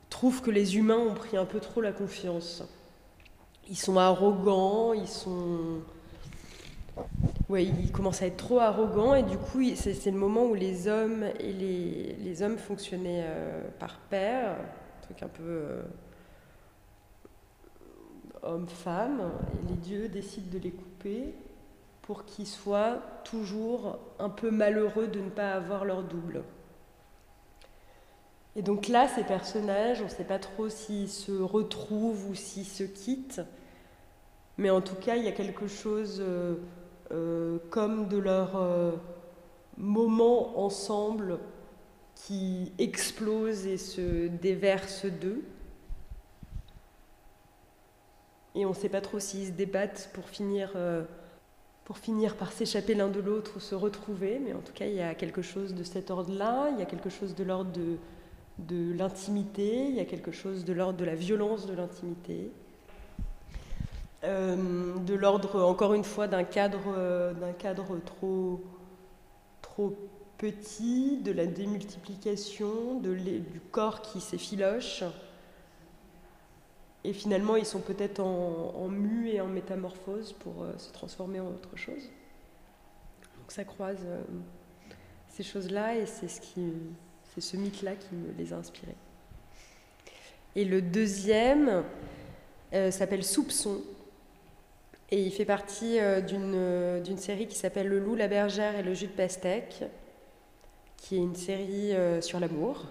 trouvent 0.10 0.42
que 0.42 0.52
les 0.52 0.76
humains 0.76 0.98
ont 0.98 1.14
pris 1.14 1.38
un 1.38 1.46
peu 1.46 1.62
trop 1.62 1.80
la 1.80 1.94
confiance. 1.94 2.66
Ils 3.70 3.78
sont 3.78 3.98
arrogants, 3.98 4.92
ils 4.92 5.08
sont. 5.08 5.80
Ouais, 7.48 7.64
ils 7.64 7.92
commencent 7.92 8.22
à 8.22 8.26
être 8.26 8.38
trop 8.38 8.60
arrogants 8.60 9.16
et 9.16 9.24
du 9.24 9.38
coup, 9.38 9.64
c'est 9.76 10.12
le 10.12 10.18
moment 10.18 10.44
où 10.44 10.54
les 10.54 10.90
hommes 10.90 11.24
et 11.40 11.54
les, 11.54 12.42
hommes 12.42 12.58
fonctionnaient 12.58 13.24
euh, 13.24 13.62
par 13.80 14.00
paire, 14.10 14.58
un 14.58 15.04
truc 15.04 15.24
un 15.24 15.30
peu 15.30 15.84
homme-femme, 18.48 19.32
et 19.54 19.70
les 19.70 19.78
dieux 19.78 20.08
décident 20.08 20.52
de 20.52 20.60
les 20.60 20.72
couper 20.72 21.34
pour 22.02 22.26
qu'ils 22.26 22.48
soient 22.48 23.00
toujours 23.24 24.00
un 24.20 24.30
peu 24.30 24.50
malheureux 24.50 25.08
de 25.08 25.20
ne 25.20 25.30
pas 25.30 25.52
avoir 25.52 25.86
leur 25.86 26.04
double. 26.04 26.44
Et 28.56 28.62
donc 28.62 28.88
là, 28.88 29.08
ces 29.08 29.24
personnages, 29.24 30.02
on 30.02 30.06
ne 30.06 30.10
sait 30.10 30.24
pas 30.24 30.40
trop 30.40 30.68
s'ils 30.68 31.10
se 31.10 31.32
retrouvent 31.32 32.30
ou 32.30 32.34
s'ils 32.34 32.66
se 32.66 32.84
quittent, 32.84 33.42
mais 34.58 34.72
en 34.72 34.82
tout 34.82 34.96
cas, 34.96 35.16
il 35.16 35.24
y 35.24 35.28
a 35.28 35.32
quelque 35.32 35.68
chose 35.68 36.18
euh, 36.20 36.56
euh, 37.12 37.60
comme 37.70 38.08
de 38.08 38.18
leur 38.18 38.56
euh, 38.56 38.94
moment 39.78 40.60
ensemble 40.60 41.38
qui 42.16 42.72
explose 42.80 43.68
et 43.68 43.78
se 43.78 44.28
déverse 44.28 45.06
d'eux. 45.06 45.44
Et 48.58 48.66
on 48.66 48.70
ne 48.70 48.76
sait 48.76 48.90
pas 48.90 49.02
trop 49.02 49.20
s'ils 49.20 49.48
se 49.48 49.52
débattent 49.52 50.10
pour 50.14 50.28
finir 50.28 50.72
pour 51.88 52.00
finir 52.00 52.36
par 52.36 52.52
s'échapper 52.52 52.96
l'un 52.96 53.08
de 53.08 53.22
l'autre 53.22 53.54
ou 53.56 53.60
se 53.62 53.74
retrouver, 53.74 54.42
mais 54.44 54.52
en 54.52 54.60
tout 54.60 54.74
cas, 54.74 54.88
il 54.88 54.96
y 54.96 55.02
a 55.02 55.16
quelque 55.16 55.42
chose 55.42 55.74
de 55.74 55.84
cet 55.84 56.12
ordre-là, 56.12 56.68
il 56.74 56.80
y 56.80 56.82
a 56.82 56.86
quelque 56.86 57.10
chose 57.10 57.34
de 57.34 57.46
l'ordre 57.46 57.72
de, 57.72 57.96
de 58.60 58.94
l'intimité, 58.98 59.86
il 59.88 59.96
y 59.96 60.02
a 60.02 60.04
quelque 60.04 60.34
chose 60.34 60.66
de 60.66 60.74
l'ordre 60.74 61.00
de 61.00 61.06
la 61.06 61.16
violence 61.16 61.66
de 61.66 61.74
l'intimité, 61.74 62.52
euh, 64.26 64.98
de 64.98 65.14
l'ordre, 65.14 65.64
encore 65.64 65.94
une 65.94 66.04
fois, 66.04 66.28
d'un 66.28 66.44
cadre, 66.44 67.34
d'un 67.40 67.54
cadre 67.54 67.98
trop, 68.06 68.62
trop 69.62 69.96
petit, 70.38 71.22
de 71.24 71.32
la 71.32 71.46
démultiplication, 71.46 73.00
de 73.00 73.14
du 73.14 73.62
corps 73.72 74.02
qui 74.02 74.20
s'effiloche. 74.20 75.06
Et 77.08 77.14
finalement, 77.14 77.56
ils 77.56 77.66
sont 77.66 77.80
peut-être 77.80 78.20
en, 78.20 78.74
en, 78.76 78.90
mu 78.90 79.30
et 79.30 79.40
en 79.40 79.48
métamorphose 79.48 80.34
pour 80.34 80.64
euh, 80.64 80.78
se 80.78 80.92
transformer 80.92 81.40
en 81.40 81.48
autre 81.48 81.78
chose. 81.78 82.04
Donc 83.40 83.50
ça 83.50 83.64
croise 83.64 84.04
euh, 84.06 84.22
ces 85.30 85.42
choses-là 85.42 85.96
et 85.96 86.06
c'est 86.06 86.28
ce, 86.28 87.56
mythe-là 87.56 87.96
qui 87.96 88.14
me 88.14 88.34
les 88.38 88.52
a 88.52 88.58
inspirés. 88.58 88.98
Et 90.58 90.66
le 90.66 90.82
deuxième 90.82 91.86
euh, 92.74 92.92
s'appelle 92.92 93.24
Soupçon. 93.24 93.82
Et 95.10 95.24
il 95.24 95.32
fait 95.32 95.46
partie 95.46 96.00
d'une 96.28 97.18
série 97.18 97.48
qui 97.48 97.56
s'appelle 97.56 97.88
Le 97.88 98.00
loup, 98.00 98.16
la 98.16 98.28
bergère 98.28 98.76
et 98.78 98.84
le 98.84 98.94
jus 98.94 99.08
de 99.08 99.14
pastèque, 99.14 99.86
qui 100.98 101.16
est 101.16 101.20
une 101.20 101.38
série 101.38 101.94
sur 102.20 102.42
l'amour 102.42 102.84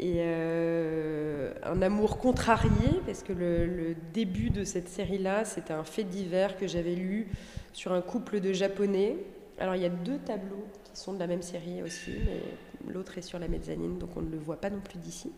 et 0.00 0.16
euh, 0.18 1.52
un 1.62 1.80
amour 1.80 2.18
contrarié, 2.18 3.00
parce 3.06 3.22
que 3.22 3.32
le, 3.32 3.94
début 4.12 4.50
de 4.50 4.64
cette 4.64 4.88
série-là, 4.88 5.44
c'était 5.44 5.72
un 5.72 5.84
fait 5.84 6.04
divers 6.04 6.56
que 6.56 6.66
j'avais 6.66 6.94
lu 6.94 7.28
sur 7.72 7.92
un 7.92 8.00
couple 8.00 8.40
de 8.40 8.52
Japonais. 8.52 9.16
Alors 9.58 9.76
il 9.76 9.82
y 9.82 9.86
a 9.86 9.90
deux 9.90 10.18
tableaux 10.18 10.64
qui 10.84 11.00
sont 11.00 11.12
de 11.12 11.18
la 11.18 11.28
même 11.28 11.42
série 11.42 11.82
aussi, 11.82 12.12
mais 12.26 12.92
l'autre 12.92 13.18
est 13.18 13.22
sur 13.22 13.38
la 13.38 13.46
mezzanine, 13.46 13.98
donc 13.98 14.10
on 14.16 14.22
ne 14.22 14.30
le 14.30 14.38
voit 14.38 14.60
pas 14.60 14.70
non 14.70 14.80
plus 14.80 14.98
d'ici. 14.98 15.32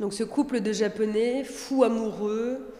Donc 0.00 0.12
ce 0.12 0.24
couple 0.24 0.60
de 0.60 0.72
Japonais, 0.72 1.44
fou 1.44 1.84
amoureux, 1.84 2.74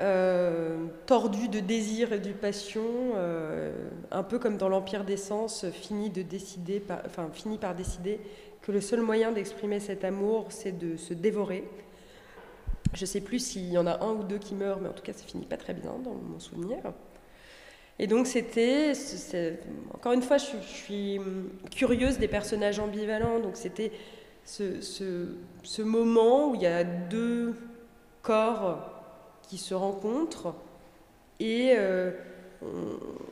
euh, 0.00 0.86
tordu 1.06 1.48
de 1.48 1.58
désir 1.58 2.12
et 2.12 2.20
de 2.20 2.32
passion, 2.32 2.84
euh, 3.16 3.72
un 4.12 4.22
peu 4.22 4.38
comme 4.38 4.56
dans 4.56 4.68
l'Empire 4.68 5.04
des 5.04 5.16
Sens, 5.16 5.68
finit, 5.70 6.10
de 6.10 6.22
décider 6.22 6.80
enfin, 7.04 7.28
finit 7.32 7.58
par 7.58 7.74
décider 7.74 8.20
que 8.68 8.72
le 8.72 8.82
seul 8.82 9.00
moyen 9.00 9.32
d'exprimer 9.32 9.80
cet 9.80 10.04
amour, 10.04 10.48
c'est 10.50 10.76
de 10.76 10.98
se 10.98 11.14
dévorer. 11.14 11.64
Je 12.92 13.00
ne 13.00 13.06
sais 13.06 13.22
plus 13.22 13.38
s'il 13.38 13.72
y 13.72 13.78
en 13.78 13.86
a 13.86 14.04
un 14.04 14.10
ou 14.10 14.24
deux 14.24 14.36
qui 14.36 14.54
meurent, 14.54 14.78
mais 14.82 14.90
en 14.90 14.92
tout 14.92 15.02
cas, 15.02 15.14
ça 15.14 15.24
finit 15.24 15.46
pas 15.46 15.56
très 15.56 15.72
bien 15.72 15.92
dans 16.04 16.12
mon 16.12 16.38
souvenir. 16.38 16.76
Et 17.98 18.06
donc, 18.06 18.26
c'était. 18.26 18.92
Encore 19.94 20.12
une 20.12 20.20
fois, 20.20 20.36
je, 20.36 20.44
suis 20.60 21.18
curieuse 21.74 22.18
des 22.18 22.28
personnages 22.28 22.78
ambivalents. 22.78 23.40
Donc, 23.40 23.56
c'était 23.56 23.90
ce, 24.44 25.82
moment 25.82 26.50
où 26.50 26.54
il 26.54 26.60
y 26.60 26.66
a 26.66 26.84
deux 26.84 27.54
corps 28.20 28.86
qui 29.48 29.56
se 29.56 29.72
rencontrent 29.72 30.54
et 31.40 31.72
euh, 31.74 32.10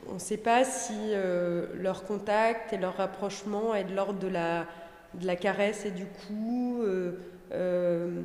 on 0.09 0.15
ne 0.15 0.19
sait 0.19 0.37
pas 0.37 0.63
si 0.63 0.95
euh, 0.95 1.67
leur 1.75 2.05
contact 2.05 2.73
et 2.73 2.77
leur 2.77 2.95
rapprochement 2.95 3.75
est 3.75 3.83
de 3.83 3.93
l'ordre 3.93 4.17
de 4.17 4.29
la 4.29 4.65
de 5.13 5.25
la 5.25 5.35
caresse 5.35 5.85
et 5.85 5.91
du 5.91 6.05
coup, 6.05 6.81
euh, 6.83 7.13
euh, 7.51 8.21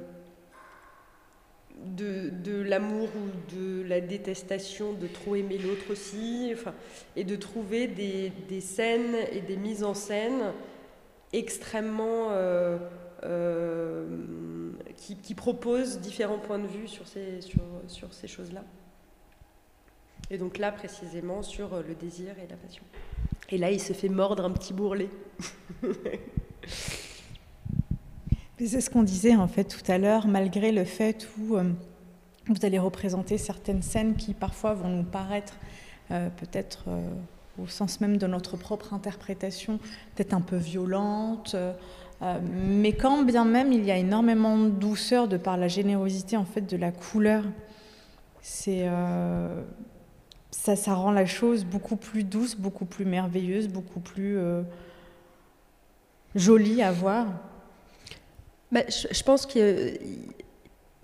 de, 1.84 2.60
l'amour 2.62 3.08
ou 3.16 3.54
de 3.54 3.82
la 3.82 4.00
détestation, 4.00 4.92
de 4.92 5.06
trop 5.06 5.34
aimer 5.36 5.58
l'autre 5.58 5.90
aussi, 5.90 6.50
enfin, 6.52 6.74
et 7.16 7.24
de 7.24 7.36
trouver 7.36 7.86
des, 7.86 8.60
scènes 8.60 9.16
et 9.32 9.40
des 9.40 9.56
mises 9.56 9.84
en 9.84 9.94
scène 9.94 10.52
extrêmement 11.32 12.28
euh, 12.30 12.78
qui, 14.96 15.34
proposent 15.34 15.98
différents 16.00 16.38
points 16.38 16.58
de 16.58 16.66
vue 16.66 16.88
sur 16.88 17.06
ces, 17.08 17.40
sur, 17.88 18.12
ces 18.12 18.28
choses-là. 18.28 18.64
Et 20.30 20.38
donc 20.38 20.58
là, 20.58 20.72
précisément, 20.72 21.42
sur 21.42 21.82
le 21.82 21.94
désir 21.94 22.34
et 22.38 22.46
la 22.48 22.56
passion. 22.56 22.84
Et 23.50 23.58
là, 23.58 23.70
il 23.70 23.80
se 23.80 23.92
fait 23.92 24.08
mordre 24.08 24.44
un 24.44 24.50
petit 24.50 24.72
bourrelet. 24.72 25.10
C'est 28.64 28.80
ce 28.80 28.90
qu'on 28.90 29.02
disait 29.02 29.34
en 29.34 29.48
fait 29.48 29.64
tout 29.64 29.90
à 29.90 29.98
l'heure, 29.98 30.28
malgré 30.28 30.70
le 30.70 30.84
fait 30.84 31.28
où 31.38 31.56
euh, 31.56 31.64
vous 32.46 32.64
allez 32.64 32.78
représenter 32.78 33.36
certaines 33.36 33.82
scènes 33.82 34.14
qui 34.14 34.34
parfois 34.34 34.74
vont 34.74 34.88
nous 34.88 35.02
paraître 35.02 35.54
euh, 36.12 36.28
peut-être 36.36 36.84
euh, 36.86 37.08
au 37.60 37.66
sens 37.66 38.00
même 38.00 38.18
de 38.18 38.26
notre 38.28 38.56
propre 38.56 38.94
interprétation, 38.94 39.78
peut-être 40.14 40.32
un 40.32 40.40
peu 40.40 40.56
violentes, 40.56 41.56
mais 42.52 42.92
quand 42.92 43.24
bien 43.24 43.44
même 43.44 43.72
il 43.72 43.84
y 43.84 43.90
a 43.90 43.96
énormément 43.96 44.56
de 44.56 44.68
douceur 44.68 45.26
de 45.26 45.36
par 45.36 45.56
la 45.56 45.66
générosité 45.66 46.36
en 46.36 46.44
fait 46.44 46.62
de 46.62 46.76
la 46.76 46.92
couleur, 46.92 47.42
c'est 48.40 48.88
ça, 50.50 50.76
ça 50.76 50.94
rend 50.94 51.10
la 51.10 51.26
chose 51.26 51.64
beaucoup 51.64 51.96
plus 51.96 52.22
douce, 52.22 52.54
beaucoup 52.54 52.84
plus 52.84 53.04
merveilleuse, 53.04 53.68
beaucoup 53.68 54.00
plus 54.00 54.38
jolie 56.34 56.82
à 56.82 56.92
voir. 56.92 57.26
Bah, 58.70 58.80
je, 58.88 59.22
pense 59.22 59.44
que 59.44 59.98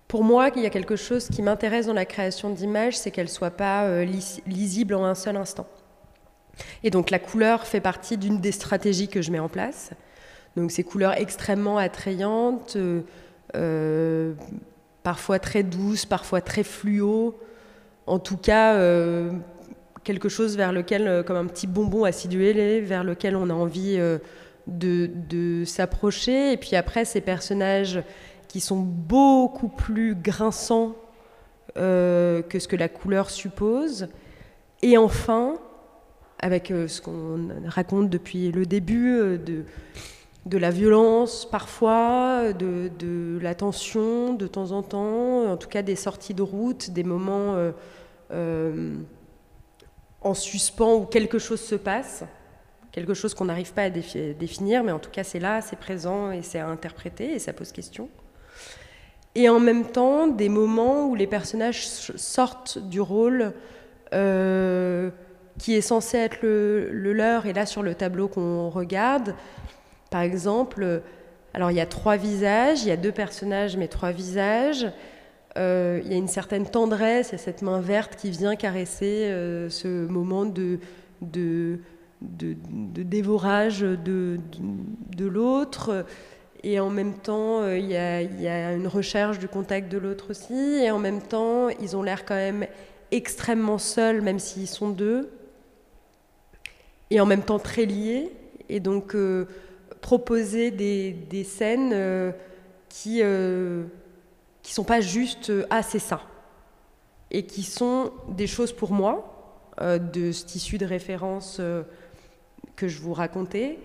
pour 0.07 0.25
moi, 0.25 0.49
il 0.57 0.63
y 0.63 0.67
a 0.67 0.71
quelque 0.71 0.97
chose 0.97 1.29
qui 1.29 1.43
m'intéresse 1.43 1.87
dans 1.87 1.93
la 1.93 2.07
création 2.07 2.51
d'images, 2.51 2.97
c'est 2.97 3.11
qu'elle 3.11 3.27
ne 3.27 3.31
soit 3.31 3.51
pas 3.51 3.85
euh, 3.85 4.07
lisible 4.47 4.95
en 4.95 5.05
un 5.05 5.15
seul 5.15 5.37
instant. 5.37 5.67
Et 6.83 6.91
donc 6.91 7.11
la 7.11 7.19
couleur 7.19 7.67
fait 7.67 7.81
partie 7.81 8.17
d'une 8.17 8.41
des 8.41 8.53
stratégies 8.53 9.09
que 9.09 9.21
je 9.21 9.31
mets 9.31 9.39
en 9.39 9.51
place. 9.51 9.91
Donc 10.57 10.73
ces 10.73 10.83
couleurs 10.83 11.13
extrêmement 11.13 11.77
attrayantes, 11.77 12.77
euh, 12.77 13.03
euh, 13.55 14.33
parfois 15.03 15.39
très 15.39 15.63
douces, 15.63 16.07
parfois 16.07 16.41
très 16.41 16.65
fluo, 16.65 17.39
en 18.07 18.19
tout 18.19 18.39
cas 18.39 18.75
quelque 20.05 20.31
chose 20.31 20.57
vers 20.57 20.73
lequel, 20.73 21.23
comme 21.25 21.37
un 21.37 21.45
petit 21.45 21.67
bonbon 21.67 22.05
acidulé, 22.05 22.81
vers 22.81 23.05
lequel 23.05 23.37
on 23.37 23.51
a 23.51 23.53
envie 23.53 24.01
de, 24.69 25.65
s'approcher. 25.65 26.53
Et 26.53 26.57
puis 26.57 26.77
après, 26.77 27.05
ces 27.05 27.21
personnages 27.21 28.03
qui 28.47 28.61
sont 28.61 28.81
beaucoup 28.81 29.69
plus 29.69 30.15
grinçants 30.15 30.95
euh, 31.77 32.43
que 32.43 32.59
ce 32.59 32.69
que 32.69 32.77
la 32.77 32.89
couleur 32.89 33.31
suppose. 33.31 34.09
Et 34.83 34.97
enfin, 34.97 35.57
avec 36.39 36.71
euh, 36.71 36.89
ce 36.89 37.01
qu'on 37.01 37.49
raconte 37.67 38.09
depuis 38.09 38.51
le 38.53 38.65
début, 38.65 39.19
euh, 39.19 39.39
de, 39.39 39.65
de 40.47 40.59
la 40.59 40.71
violence 40.71 41.49
parfois, 41.51 42.53
de, 42.53 42.91
de, 42.99 43.39
la 43.43 43.55
tension 43.55 44.35
de 44.35 44.47
temps 44.47 44.73
en 44.73 44.83
temps, 44.83 45.51
en 45.51 45.57
tout 45.57 45.69
cas 45.69 45.83
des 45.83 45.97
sorties 45.97 46.35
de 46.35 46.43
route, 46.43 46.91
des 46.91 47.05
moments 47.05 47.57
en 50.21 50.35
suspens 50.35 50.95
où 50.95 51.05
quelque 51.05 51.39
chose 51.39 51.61
se 51.61 51.75
passe 51.75 52.25
quelque 52.99 53.15
chose 53.15 53.35
qu'on 53.35 53.47
n'arrive 53.47 53.73
pas 53.73 53.85
à 53.85 53.91
définir, 53.91 54.83
mais 54.83 54.93
en 54.93 54.99
tout 54.99 55.11
cas 55.11 55.25
c'est 55.25 55.39
là, 55.39 55.61
c'est 55.61 55.79
présent 55.79 56.31
et 56.31 56.43
c'est 56.43 56.59
à 56.59 56.67
interpréter 56.67 57.33
et 57.33 57.39
ça 57.39 57.53
pose 57.53 57.73
question. 57.73 58.09
Et 59.35 59.49
en 59.49 59.61
même 59.61 59.85
temps, 59.85 60.27
des 60.27 60.49
moments 60.49 61.07
où 61.07 61.15
les 61.15 61.27
personnages 61.27 61.87
sortent 61.87 62.79
du 62.79 63.01
rôle 63.01 63.53
euh, 64.13 65.11
qui 65.59 65.75
est 65.75 65.81
censé 65.81 66.19
être 66.19 66.39
le, 66.43 66.91
leur, 67.13 67.47
et 67.47 67.53
là 67.53 67.67
sur 67.67 67.83
le 67.83 67.95
tableau 67.95 68.27
qu'on 68.29 68.69
regarde, 68.69 69.35
par 70.11 70.23
exemple, 70.23 71.03
alors 71.55 71.71
il 71.71 71.77
y 71.77 71.81
a 71.81 71.87
trois 71.87 72.17
visages, 72.17 72.83
il 72.83 72.89
y 72.89 72.93
a 72.93 72.97
deux 72.97 73.13
personnages 73.13 73.77
mais 73.77 73.89
trois 73.89 74.11
visages. 74.11 74.89
Euh, 75.57 76.01
il 76.05 76.11
y 76.11 76.15
a 76.15 76.17
une 76.17 76.29
certaine 76.29 76.67
tendresse, 76.67 77.33
et 77.33 77.39
cette 77.39 77.63
main 77.63 77.81
verte 77.81 78.17
qui 78.17 78.31
vient 78.31 78.55
caresser 78.55 79.25
euh, 79.27 79.69
ce 79.69 80.07
moment 80.07 80.45
de, 80.47 80.79
de, 82.21 82.57
dévorage 83.03 83.81
de, 83.81 84.41
de, 85.17 85.27
l'autre. 85.27 86.05
Et 86.63 86.81
en 86.81 86.91
même 86.91 87.15
temps, 87.15 87.61
euh, 87.61 87.79
il 87.79 87.87
y, 87.87 87.97
a, 87.97 88.23
y, 88.23 88.49
a, 88.49 88.73
une 88.73 88.89
recherche 88.89 89.39
du 89.39 89.49
contact 89.49 89.91
de 89.91 89.99
l'autre 89.99 90.31
aussi. 90.31 90.55
Et 90.55 90.91
en 90.91 90.99
même 90.99 91.23
temps, 91.23 91.69
ils 91.69 91.97
ont 91.97 92.03
l'air 92.03 92.25
quand 92.25 92.35
même 92.35 92.67
extrêmement 93.11 93.79
seuls, 93.79 94.21
même 94.23 94.39
s'ils 94.39 94.69
sont 94.69 94.91
deux. 94.91 95.31
Et 97.11 97.21
en 97.21 97.27
même 97.27 97.43
temps 97.43 97.59
très 97.59 97.87
liés. 97.87 98.33
Et 98.69 98.81
donc, 98.81 99.15
euh, 99.15 99.47
proposer 100.01 100.71
des, 100.71 101.13
des 101.13 101.45
scènes 101.45 101.93
euh, 101.93 102.33
qui 102.89 103.23
ne 103.23 103.85
sont 104.63 104.85
pas 104.85 105.01
juste 105.01 105.53
«Ah, 105.71 105.83
c'est 105.83 105.99
ça». 105.99 106.23
Et 107.31 107.45
qui 107.45 107.63
sont 107.63 108.11
des 108.29 108.47
choses 108.47 108.73
pour 108.73 108.91
moi, 108.93 109.35
de 109.81 110.33
ce 110.33 110.45
tissu 110.45 110.77
de 110.77 110.87
référence 110.87 111.61
que 112.79 112.89
je 112.89 113.01
vous 113.01 113.13
racontais, 113.13 113.79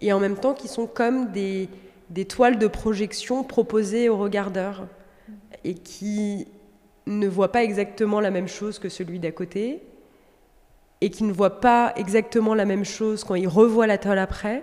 et 0.00 0.12
en 0.12 0.20
même 0.20 0.36
temps 0.36 0.54
qui 0.54 0.68
sont 0.68 0.86
comme 0.86 1.32
des, 1.32 1.68
toiles 2.28 2.58
de 2.58 2.68
projection 2.68 3.42
proposées 3.42 4.08
aux 4.08 4.16
regardeurs, 4.16 4.86
et 5.64 5.74
qui 5.74 6.46
ne 7.06 7.26
voient 7.26 7.52
pas 7.52 7.64
exactement 7.64 8.20
la 8.20 8.30
même 8.30 8.48
chose 8.48 8.78
que 8.78 8.88
celui 8.88 9.18
d'à 9.18 9.32
côté, 9.32 9.82
et 11.00 11.10
qui 11.10 11.24
ne 11.24 11.32
voient 11.32 11.60
pas 11.60 11.92
exactement 11.96 12.54
la 12.54 12.64
même 12.64 12.84
chose 12.84 13.24
quand 13.24 13.34
ils 13.34 13.48
revoient 13.48 13.86
la 13.86 13.98
toile 13.98 14.20
après, 14.20 14.62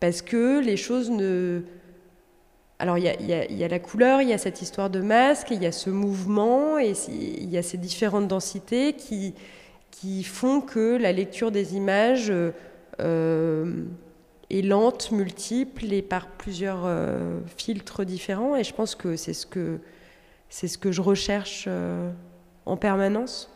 parce 0.00 0.20
que 0.20 0.60
les 0.60 0.76
choses 0.76 1.10
ne... 1.10 1.62
Alors 2.80 2.96
il 2.96 3.04
y, 3.04 3.54
y, 3.54 3.64
a 3.64 3.68
la 3.68 3.78
couleur, 3.78 4.22
il 4.22 4.28
y 4.30 4.32
a 4.32 4.38
cette 4.38 4.62
histoire 4.62 4.88
de 4.88 5.00
masque, 5.02 5.48
il 5.50 5.62
y 5.62 5.66
a 5.66 5.72
ce 5.72 5.90
mouvement, 5.90 6.78
et 6.78 6.94
il 7.08 7.50
y 7.50 7.58
a 7.58 7.62
ces 7.62 7.76
différentes 7.76 8.26
densités 8.26 8.94
qui, 8.94 9.34
qui 9.90 10.24
font 10.24 10.60
que 10.60 10.96
la 10.96 11.12
lecture 11.12 11.50
des 11.50 11.76
images 11.76 12.32
euh, 13.00 13.84
est 14.50 14.62
lente, 14.62 15.12
multiple 15.12 15.92
et 15.92 16.02
par 16.02 16.26
plusieurs 16.28 16.82
euh, 16.84 17.40
filtres 17.56 18.04
différents. 18.04 18.56
Et 18.56 18.64
je 18.64 18.74
pense 18.74 18.94
que 18.94 19.16
c'est 19.16 19.32
ce 19.32 19.46
que, 19.46 19.78
c'est 20.48 20.68
ce 20.68 20.78
que 20.78 20.90
je 20.90 21.00
recherche 21.00 21.66
euh, 21.68 22.10
en 22.66 22.76
permanence. 22.76 23.50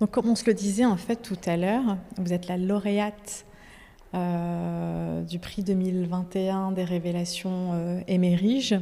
Donc, 0.00 0.10
comme 0.10 0.28
on 0.28 0.34
se 0.34 0.46
le 0.46 0.54
disait 0.54 0.84
en 0.84 0.96
fait 0.96 1.16
tout 1.16 1.38
à 1.46 1.56
l'heure, 1.56 1.96
vous 2.18 2.32
êtes 2.32 2.48
la 2.48 2.56
lauréate 2.56 3.46
du 4.14 5.38
prix 5.38 5.62
2021 5.62 6.72
des 6.72 6.84
révélations 6.84 8.02
Émerige. 8.06 8.78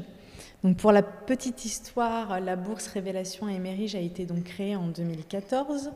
Donc 0.65 0.77
pour 0.77 0.91
la 0.91 1.03
petite 1.03 1.65
histoire, 1.65 2.41
la 2.41 2.57
bourse 2.57 2.89
Révélation 2.89 3.49
Émerige 3.49 3.95
a 3.95 4.01
été 4.01 4.27
donc 4.27 4.43
créée 4.43 4.75
en 4.75 4.89
2014. 4.89 5.93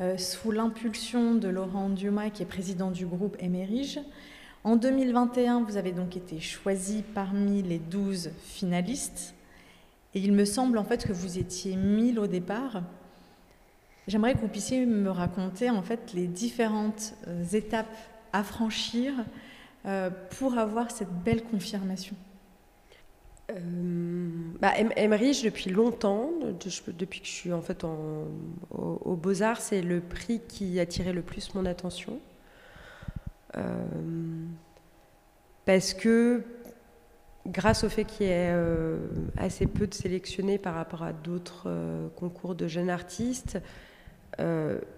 Euh, 0.00 0.16
sous 0.16 0.50
l'impulsion 0.50 1.34
de 1.34 1.48
Laurent 1.48 1.90
Dumas, 1.90 2.30
qui 2.30 2.42
est 2.42 2.46
président 2.46 2.90
du 2.90 3.04
groupe 3.04 3.36
Emerige. 3.38 4.00
En 4.64 4.76
2021, 4.76 5.62
vous 5.64 5.76
avez 5.76 5.92
donc 5.92 6.16
été 6.16 6.40
choisi 6.40 7.04
parmi 7.14 7.62
les 7.62 7.78
12 7.78 8.30
finalistes. 8.42 9.34
Et 10.14 10.20
il 10.20 10.32
me 10.32 10.46
semble 10.46 10.78
en 10.78 10.84
fait 10.84 11.06
que 11.06 11.12
vous 11.12 11.38
étiez 11.38 11.76
1000 11.76 12.18
au 12.18 12.26
départ. 12.26 12.82
J'aimerais 14.08 14.32
que 14.32 14.38
vous 14.40 14.48
puissiez 14.48 14.86
me 14.86 15.10
raconter 15.10 15.68
en 15.68 15.82
fait 15.82 16.14
les 16.14 16.26
différentes 16.26 17.12
euh, 17.28 17.44
étapes 17.52 17.94
à 18.32 18.42
franchir 18.42 19.12
euh, 19.84 20.08
pour 20.38 20.56
avoir 20.56 20.90
cette 20.90 21.12
belle 21.12 21.44
confirmation. 21.44 22.16
Euh, 23.50 24.28
bah, 24.60 24.72
depuis 25.42 25.70
longtemps, 25.70 26.30
depuis 26.98 27.20
que 27.20 27.26
je 27.26 27.32
suis 27.32 27.52
en 27.52 27.62
fait 27.62 27.84
en, 27.84 28.26
au, 28.70 29.16
Beaux-Arts, 29.16 29.60
c'est 29.60 29.82
le 29.82 30.00
prix 30.00 30.40
qui 30.46 30.78
attirait 30.80 31.12
le 31.12 31.22
plus 31.22 31.54
mon 31.54 31.66
attention. 31.66 32.20
Euh, 33.56 33.62
parce 35.64 35.94
que 35.94 36.42
grâce 37.46 37.84
au 37.84 37.88
fait 37.88 38.04
qu'il 38.04 38.26
y 38.26 38.30
ait 38.30 38.52
euh, 38.52 38.98
assez 39.36 39.66
peu 39.66 39.86
de 39.86 39.94
sélectionnés 39.94 40.58
par 40.58 40.74
rapport 40.74 41.02
à 41.02 41.12
d'autres 41.12 41.68
concours 42.16 42.54
de 42.54 42.68
jeunes 42.68 42.90
artistes, 42.90 43.58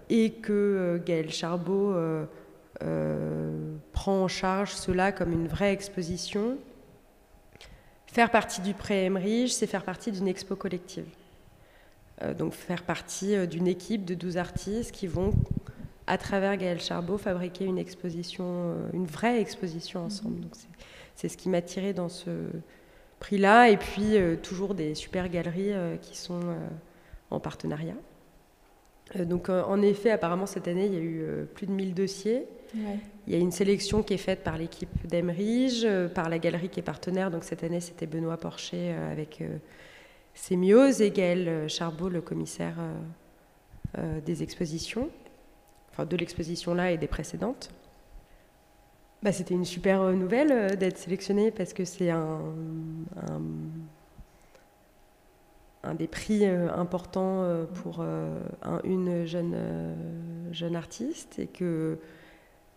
et 0.09 0.31
que 0.41 1.01
Gaël 1.05 1.29
Charbot 1.29 1.93
prend 3.91 4.23
en 4.23 4.27
charge 4.29 4.71
cela 4.73 5.11
comme 5.11 5.33
une 5.33 5.47
vraie 5.47 5.73
exposition, 5.73 6.57
Faire 8.13 8.29
partie 8.29 8.61
du 8.61 8.75
pré 8.75 9.05
Emmerich, 9.05 9.51
c'est 9.51 9.65
faire 9.65 9.83
partie 9.83 10.11
d'une 10.11 10.27
expo 10.27 10.55
collective. 10.55 11.07
Euh, 12.21 12.35
donc 12.35 12.53
faire 12.53 12.83
partie 12.83 13.35
euh, 13.35 13.47
d'une 13.47 13.65
équipe 13.65 14.05
de 14.05 14.13
12 14.13 14.37
artistes 14.37 14.91
qui 14.91 15.07
vont, 15.07 15.33
à 16.05 16.19
travers 16.19 16.55
Gaël 16.57 16.79
Charbot, 16.79 17.17
fabriquer 17.17 17.65
une 17.65 17.79
exposition, 17.79 18.45
euh, 18.45 18.75
une 18.93 19.07
vraie 19.07 19.41
exposition 19.41 20.05
ensemble. 20.05 20.41
Donc 20.41 20.51
c'est 21.15 21.27
ce 21.27 21.35
qui 21.35 21.49
m'a 21.49 21.63
tiré 21.63 21.93
dans 21.93 22.07
ce 22.07 22.29
prix-là. 23.17 23.69
Et 23.69 23.77
puis 23.77 24.15
toujours 24.43 24.75
des 24.75 24.93
super 24.93 25.27
galeries 25.27 25.73
qui 26.03 26.15
sont 26.15 26.55
en 27.31 27.39
partenariat. 27.39 27.95
Donc 29.15 29.49
en 29.49 29.81
effet, 29.81 30.11
apparemment 30.11 30.45
cette 30.45 30.67
année, 30.67 30.85
il 30.87 30.93
y 30.93 30.97
a 30.97 31.01
eu 31.01 31.45
plus 31.53 31.67
de 31.67 31.71
1000 31.71 31.93
dossiers. 31.93 32.47
Il 33.27 33.33
y 33.33 33.35
a 33.35 33.39
une 33.39 33.51
sélection 33.51 34.01
qui 34.01 34.15
est 34.15 34.17
faite 34.17 34.43
par 34.43 34.57
l'équipe 34.57 35.05
d'Emerige, 35.05 35.87
par 36.15 36.29
la 36.29 36.39
galerie 36.39 36.69
qui 36.69 36.79
est 36.79 36.83
partenaire. 36.83 37.29
Donc 37.29 37.43
cette 37.43 37.63
année, 37.63 37.79
c'était 37.79 38.07
Benoît 38.07 38.37
Porcher 38.37 38.93
avec 39.11 39.43
Sémiose 40.33 41.01
et 41.01 41.11
Gaël 41.11 41.69
Charbot, 41.69 42.09
le 42.09 42.21
commissaire 42.21 42.77
des 44.25 44.41
expositions 44.41 45.09
enfin 45.93 46.05
de 46.05 46.17
l'exposition 46.17 46.73
là 46.73 46.91
et 46.91 46.97
des 46.97 47.07
précédentes. 47.07 47.69
Bah, 49.21 49.31
c'était 49.31 49.53
une 49.53 49.65
super 49.65 50.01
euh, 50.01 50.13
nouvelle 50.13 50.51
euh, 50.51 50.69
d'être 50.75 50.97
sélectionnée 50.97 51.51
parce 51.51 51.71
que 51.71 51.85
c'est 51.85 52.09
un, 52.09 52.41
un, 53.15 53.41
des 55.97 56.07
prix 56.07 56.45
euh, 56.45 56.73
importants 56.73 57.45
pour 57.75 58.03
une 58.83 59.25
jeune, 59.25 59.55
jeune 60.51 60.75
artiste 60.75 61.39
et 61.39 61.47
que 61.47 61.99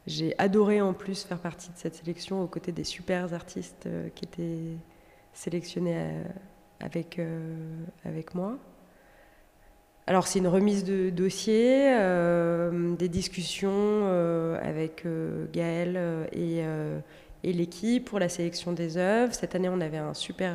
j'ai 0.06 0.34
adoré 0.38 0.80
en 0.80 0.92
plus 0.92 1.24
faire 1.24 1.38
partie 1.38 1.68
de 1.68 1.76
cette 1.76 1.94
sélection 1.94 2.42
aux 2.42 2.46
côtés 2.46 2.72
des 2.72 2.84
super 2.84 3.32
artistes 3.34 3.88
qui 4.14 4.24
étaient 4.24 4.76
sélectionnés 5.32 6.22
avec, 6.80 7.20
avec 8.04 8.34
moi. 8.34 8.58
Alors 10.08 10.28
c'est 10.28 10.38
une 10.38 10.46
remise 10.46 10.84
de 10.84 11.10
dossier, 11.10 11.88
euh, 11.88 12.94
des 12.94 13.08
discussions 13.08 13.70
euh, 13.72 14.56
avec 14.62 15.04
euh, 15.04 15.46
Gaël 15.52 15.98
et, 16.32 16.62
l'équipe 17.52 18.04
pour 18.04 18.20
la 18.20 18.28
sélection 18.28 18.72
des 18.72 18.96
œuvres. 18.98 19.34
Cette 19.34 19.56
année, 19.56 19.68
on 19.68 19.80
avait 19.80 19.98
un 19.98 20.14
super 20.14 20.54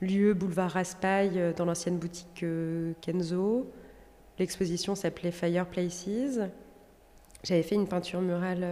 lieu, 0.00 0.34
boulevard 0.34 0.70
Raspail, 0.70 1.54
dans 1.56 1.64
l'ancienne 1.64 1.98
boutique 1.98 2.44
Kenzo. 3.00 3.70
L'exposition 4.38 4.94
s'appelait 4.94 5.30
Fireplaces. 5.30 6.40
J'avais 7.44 7.62
fait 7.62 7.74
une 7.74 7.88
peinture 7.88 8.20
murale 8.20 8.66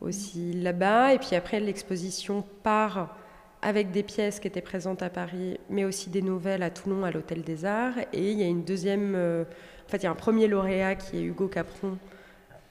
aussi 0.00 0.52
là-bas. 0.52 1.14
Et 1.14 1.18
puis 1.18 1.34
après, 1.36 1.60
l'exposition 1.60 2.44
part 2.62 3.16
avec 3.62 3.90
des 3.90 4.02
pièces 4.02 4.40
qui 4.40 4.48
étaient 4.48 4.60
présentes 4.60 5.02
à 5.02 5.10
Paris, 5.10 5.58
mais 5.68 5.84
aussi 5.84 6.10
des 6.10 6.22
nouvelles 6.22 6.62
à 6.62 6.70
Toulon, 6.70 7.04
à 7.04 7.10
l'Hôtel 7.10 7.42
des 7.42 7.64
Arts. 7.64 7.98
Et 8.12 8.32
il 8.32 8.38
y 8.38 8.42
a 8.42 8.46
une 8.46 8.64
deuxième. 8.64 9.14
Euh, 9.14 9.44
en 9.86 9.90
fait, 9.90 9.98
il 9.98 10.04
y 10.04 10.06
a 10.06 10.10
un 10.10 10.14
premier 10.14 10.46
lauréat 10.46 10.94
qui 10.94 11.18
est 11.18 11.22
Hugo 11.22 11.48
Capron, 11.48 11.98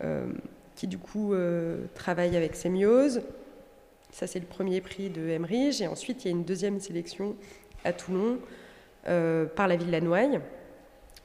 euh, 0.03 0.27
qui 0.75 0.87
du 0.87 0.97
coup 0.97 1.33
euh, 1.33 1.85
travaille 1.93 2.35
avec 2.35 2.55
Sémiose. 2.55 3.21
Ça, 4.11 4.27
c'est 4.27 4.39
le 4.39 4.45
premier 4.45 4.81
prix 4.81 5.09
de 5.09 5.29
Emmerich. 5.29 5.81
Et 5.81 5.87
ensuite, 5.87 6.25
il 6.25 6.27
y 6.27 6.31
a 6.31 6.35
une 6.37 6.43
deuxième 6.43 6.79
sélection 6.79 7.35
à 7.83 7.93
Toulon 7.93 8.39
par 9.03 9.67
la 9.67 9.75
Ville 9.75 9.91
Lannoy, 9.91 10.39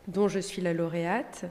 dont 0.09 0.29
je 0.29 0.39
suis 0.39 0.63
la 0.63 0.73
lauréate. 0.73 1.45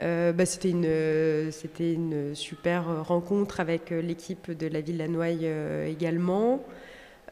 bah, 0.00 0.46
c'était 0.46 0.70
une, 0.70 1.50
c'était 1.52 1.92
une 1.92 2.34
super 2.34 3.04
rencontre 3.06 3.60
avec 3.60 3.90
l'équipe 3.90 4.50
de 4.50 4.66
la 4.66 4.80
Ville 4.80 4.96
Lannoy 4.96 5.44
également. 5.86 6.64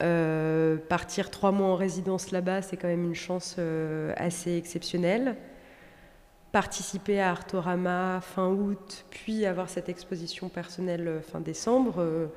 Euh, 0.02 0.76
partir 0.76 1.30
trois 1.30 1.52
mois 1.52 1.68
en 1.68 1.76
résidence 1.76 2.30
là-bas, 2.30 2.60
c'est 2.62 2.76
quand 2.76 2.88
même 2.88 3.04
une 3.04 3.14
chance 3.14 3.56
euh, 3.58 4.12
assez 4.16 4.56
exceptionnelle. 4.56 5.36
Participer 6.52 7.20
à 7.20 7.30
Artorama 7.30 8.20
fin 8.20 8.48
août, 8.48 9.06
puis 9.10 9.46
avoir 9.46 9.70
cette 9.70 9.88
exposition 9.88 10.48
personnelle 10.48 11.08
euh, 11.08 11.20
fin 11.20 11.40
décembre, 11.40 12.28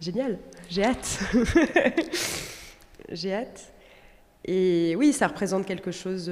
génial, 0.00 0.38
j'ai 0.68 0.84
hâte. 0.84 1.20
j'ai 3.10 3.34
hâte. 3.34 3.72
Et 4.44 4.94
oui, 4.96 5.12
ça 5.12 5.26
représente 5.26 5.66
quelque 5.66 5.90
chose 5.90 6.30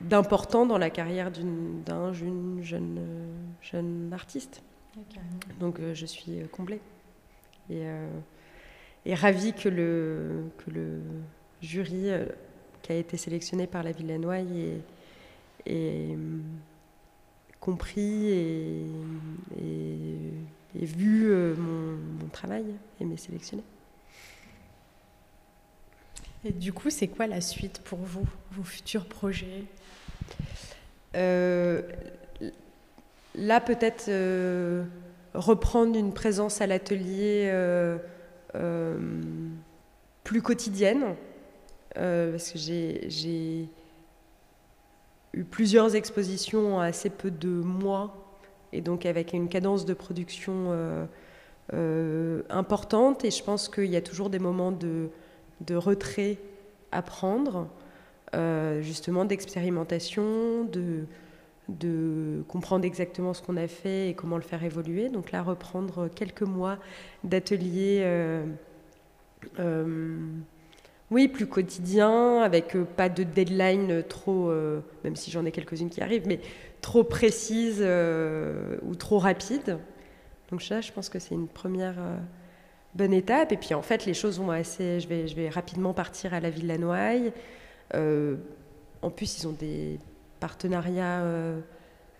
d'important 0.00 0.66
dans 0.66 0.78
la 0.78 0.90
carrière 0.90 1.30
d'un 1.30 2.12
jeune, 2.12 2.60
jeune, 2.62 3.00
jeune 3.62 4.10
artiste. 4.12 4.62
Donc 5.58 5.80
je 5.94 6.06
suis 6.06 6.40
comblée. 6.52 6.80
Et, 7.70 7.82
euh, 7.84 8.08
et 9.06 9.14
ravie 9.14 9.52
que 9.52 9.68
le, 9.68 10.44
que 10.58 10.70
le 10.70 11.00
jury 11.62 12.10
euh, 12.10 12.26
qui 12.82 12.92
a 12.92 12.96
été 12.96 13.16
sélectionné 13.16 13.68
par 13.68 13.84
la 13.84 13.92
Villanoise 13.92 14.46
ait, 14.50 14.80
ait 15.66 16.16
compris 17.60 18.28
et, 18.30 18.86
et, 19.58 20.16
vu 20.74 21.30
euh, 21.30 21.54
mon, 21.56 21.96
mon, 22.20 22.28
travail 22.28 22.64
et 23.00 23.04
m'ait 23.04 23.16
sélectionné. 23.16 23.62
Et 26.44 26.52
du 26.52 26.72
coup, 26.72 26.90
c'est 26.90 27.08
quoi 27.08 27.26
la 27.26 27.40
suite 27.40 27.80
pour 27.82 27.98
vous, 27.98 28.26
vos 28.52 28.64
futurs 28.64 29.06
projets? 29.06 29.64
Là, 33.36 33.60
peut-être 33.60 34.10
reprendre 35.34 35.96
une 35.96 36.12
présence 36.12 36.60
à 36.60 36.66
l'atelier 36.66 37.48
euh, 37.52 37.98
euh, 38.54 38.98
plus 40.24 40.42
quotidienne, 40.42 41.14
euh, 41.96 42.32
parce 42.32 42.50
que 42.50 42.58
j'ai 42.58 43.68
eu 45.32 45.44
plusieurs 45.44 45.94
expositions 45.94 46.76
en 46.76 46.80
assez 46.80 47.10
peu 47.10 47.30
de 47.30 47.48
mois, 47.48 48.29
et 48.72 48.80
donc 48.80 49.06
avec 49.06 49.32
une 49.32 49.48
cadence 49.48 49.84
de 49.84 49.94
production 49.94 51.08
importante, 52.50 53.24
et 53.24 53.30
je 53.30 53.42
pense 53.42 53.68
qu'il 53.68 53.86
y 53.86 53.96
a 53.96 54.02
toujours 54.02 54.30
des 54.30 54.38
moments 54.38 54.72
de, 54.72 55.08
de 55.60 55.74
retrait 55.74 56.38
à 56.92 57.02
prendre, 57.02 57.68
justement 58.82 59.24
d'expérimentation, 59.24 60.64
de 60.64 61.04
de 61.78 62.42
comprendre 62.48 62.84
exactement 62.84 63.34
ce 63.34 63.42
qu'on 63.42 63.56
a 63.56 63.68
fait 63.68 64.10
et 64.10 64.14
comment 64.14 64.36
le 64.36 64.42
faire 64.42 64.64
évoluer. 64.64 65.08
Donc 65.08 65.32
là, 65.32 65.42
reprendre 65.42 66.08
quelques 66.08 66.42
mois 66.42 66.78
d'atelier, 67.24 68.00
euh, 68.02 68.44
euh, 69.58 70.16
oui, 71.10 71.28
plus 71.28 71.46
quotidien, 71.46 72.40
avec 72.42 72.76
euh, 72.76 72.84
pas 72.84 73.08
de 73.08 73.22
deadline 73.22 74.02
trop, 74.08 74.52
même 75.04 75.16
si 75.16 75.30
j'en 75.30 75.44
ai 75.44 75.52
quelques-unes 75.52 75.90
qui 75.90 76.00
arrivent, 76.00 76.26
mais 76.26 76.40
trop 76.80 77.04
précise 77.04 77.82
ou 78.82 78.94
trop 78.94 79.18
rapide. 79.18 79.78
Donc 80.50 80.62
ça, 80.62 80.80
je 80.80 80.92
pense 80.92 81.08
que 81.08 81.18
c'est 81.18 81.34
une 81.34 81.48
première 81.48 81.96
bonne 82.94 83.12
étape. 83.12 83.52
Et 83.52 83.56
puis 83.56 83.74
en 83.74 83.82
fait, 83.82 84.06
les 84.06 84.14
choses 84.14 84.38
vont 84.38 84.50
assez. 84.50 85.00
Je 85.00 85.08
vais, 85.08 85.26
je 85.26 85.36
vais 85.36 85.48
rapidement 85.48 85.92
partir 85.92 86.34
à 86.34 86.40
la 86.40 86.50
Ville 86.50 86.66
Lannoy. 86.66 87.32
en 87.92 89.10
plus, 89.10 89.38
ils 89.38 89.46
ont 89.46 89.52
des 89.52 89.98
partenariat 90.40 91.20
euh, 91.20 91.60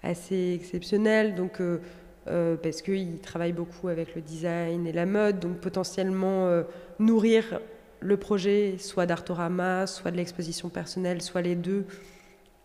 assez 0.03 0.53
exceptionnel, 0.55 1.35
donc, 1.35 1.61
euh, 1.61 1.81
euh, 2.29 2.57
parce 2.57 2.83
qu'ils 2.83 3.19
travaillent 3.19 3.53
beaucoup 3.53 3.89
avec 3.89 4.15
le 4.15 4.21
design 4.21 4.87
et 4.87 4.93
la 4.93 5.07
mode, 5.07 5.41
donc 5.41 5.57
potentiellement 5.57 6.63
nourrir 6.99 7.61
le 8.01 8.17
projet 8.17 8.77
soit 8.79 9.07
d'Artorama, 9.07 9.87
soit 9.87 10.11
de 10.11 10.17
l'exposition 10.17 10.69
personnelle, 10.69 11.23
soit 11.23 11.43
les 11.43 11.57
deux, 11.57 11.87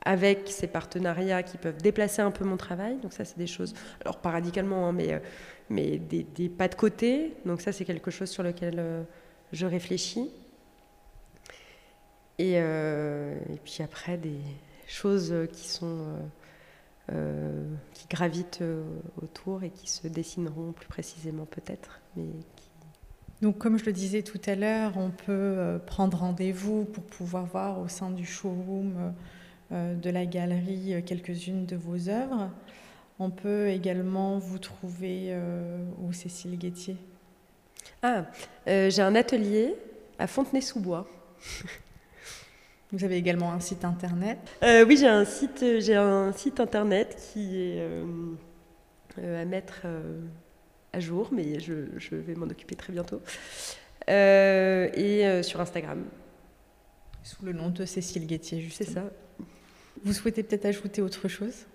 avec 0.06 0.48
ces 0.48 0.68
partenariats 0.68 1.44
qui 1.44 1.58
peuvent 1.58 1.82
déplacer 1.82 2.22
un 2.22 2.32
peu 2.32 2.46
mon 2.46 2.58
travail. 2.58 2.98
Donc 3.02 3.14
ça, 3.14 3.26
c'est 3.26 3.38
des 3.38 3.48
choses, 3.48 3.74
alors 4.02 4.18
pas 4.18 4.32
radicalement, 4.32 4.88
hein, 4.88 4.92
mais, 4.92 5.22
mais 5.70 5.98
des, 5.98 6.50
pas 6.50 6.68
de 6.68 6.76
côté. 6.76 7.34
Donc 7.46 7.62
ça, 7.62 7.72
c'est 7.72 7.86
quelque 7.86 8.12
chose 8.12 8.30
sur 8.30 8.44
lequel 8.44 9.06
je 9.52 9.66
réfléchis. 9.66 10.32
Et, 12.38 12.54
et, 12.54 13.60
puis 13.64 13.82
après, 13.82 14.18
des, 14.18 14.40
choses 14.88 15.34
qui 15.52 15.68
sont 15.68 16.00
euh, 16.00 17.14
euh, 17.14 17.76
qui 17.94 18.08
gravitent 18.08 18.60
euh, 18.62 18.84
autour 19.22 19.64
et 19.64 19.70
qui 19.70 19.90
se 19.90 20.08
dessineront 20.08 20.72
plus 20.72 20.88
précisément 20.88 21.46
peut-être, 21.46 22.00
mais 22.16 22.28
donc, 23.42 23.58
comme 23.58 23.78
je 23.78 23.86
le 23.86 23.92
disais 23.92 24.24
tout 24.24 24.40
à 24.46 24.56
l'heure, 24.56 24.94
on 24.96 25.12
peut 25.12 25.78
prendre 25.86 26.18
rendez-vous 26.18 26.86
pour 26.86 27.04
pouvoir 27.04 27.46
voir 27.46 27.80
au 27.80 27.90
sein 27.90 28.10
du 28.10 28.26
showroom 28.26 29.14
de 29.72 30.10
la 30.10 30.26
galerie 30.26 31.04
quelques-unes 31.06 31.66
de 31.66 31.76
vos 31.76 32.10
œuvres. 32.10 32.50
On 33.20 33.30
peut 33.30 33.68
également 33.68 34.38
vous 34.38 34.60
trouver 34.60 35.36
où 36.02 36.14
Cécile 36.14 36.58
Guettier 36.58 36.98
Ah, 38.04 38.26
j'ai 38.66 39.02
un 39.02 39.16
atelier 39.16 39.76
à 40.20 40.28
Fontenay-sous-Bois. 40.28 41.08
Vous 42.92 43.04
avez 43.04 43.18
également 43.18 43.52
un 43.52 43.60
site 43.60 43.84
internet 43.84 44.38
euh, 44.64 44.86
Oui, 44.86 44.96
j'ai 44.98 45.08
un 45.08 45.26
site, 45.26 45.64
euh, 45.64 45.82
j'ai 45.82 45.96
un 45.96 46.32
site 46.32 46.60
internet 46.60 47.18
qui 47.34 47.58
est 47.58 47.80
euh, 47.80 49.42
à 49.42 49.44
mettre 49.46 49.86
à 50.94 51.00
jour, 51.00 51.30
mais 51.32 51.60
je, 51.60 52.16
vais 52.16 52.36
m'en 52.36 52.46
occuper 52.46 52.76
très 52.76 52.94
bientôt. 52.94 53.22
et 54.08 55.42
sur 55.44 55.60
Instagram. 55.60 56.06
Sous 57.24 57.44
le 57.44 57.54
nom 57.54 57.70
de 57.70 57.86
Cécile 57.86 58.28
Guettier, 58.28 58.62
juste. 58.62 58.78
C'est 58.78 58.90
ça. 58.90 59.04
Vous 60.06 60.14
souhaitez 60.14 60.44
peut-être 60.44 60.66
ajouter 60.66 61.02
autre 61.02 61.28
chose? 61.28 61.66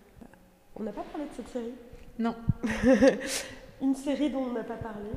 On 0.76 0.85
n'a 0.85 0.93
pas 0.93 1.03
parlé 1.03 1.26
de 1.26 1.35
cette 1.37 1.49
série? 1.49 1.74
Non. 2.16 2.37
Une 3.83 3.97
série 3.97 4.31
dont 4.31 4.45
on 4.45 4.53
n'a 4.53 4.62
pas 4.62 4.76
parlé, 4.76 5.11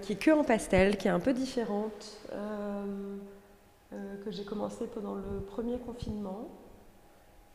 qui 0.00 0.14
est 0.14 0.16
que 0.16 0.30
en 0.30 0.42
pastel, 0.42 0.96
qui 0.96 1.08
est 1.08 1.10
un 1.10 1.20
peu 1.20 1.34
différente, 1.34 2.18
que 3.90 4.30
j'ai 4.30 4.44
commencé 4.44 4.86
pendant 4.86 5.16
le 5.16 5.40
premier 5.46 5.76
confinement 5.78 6.48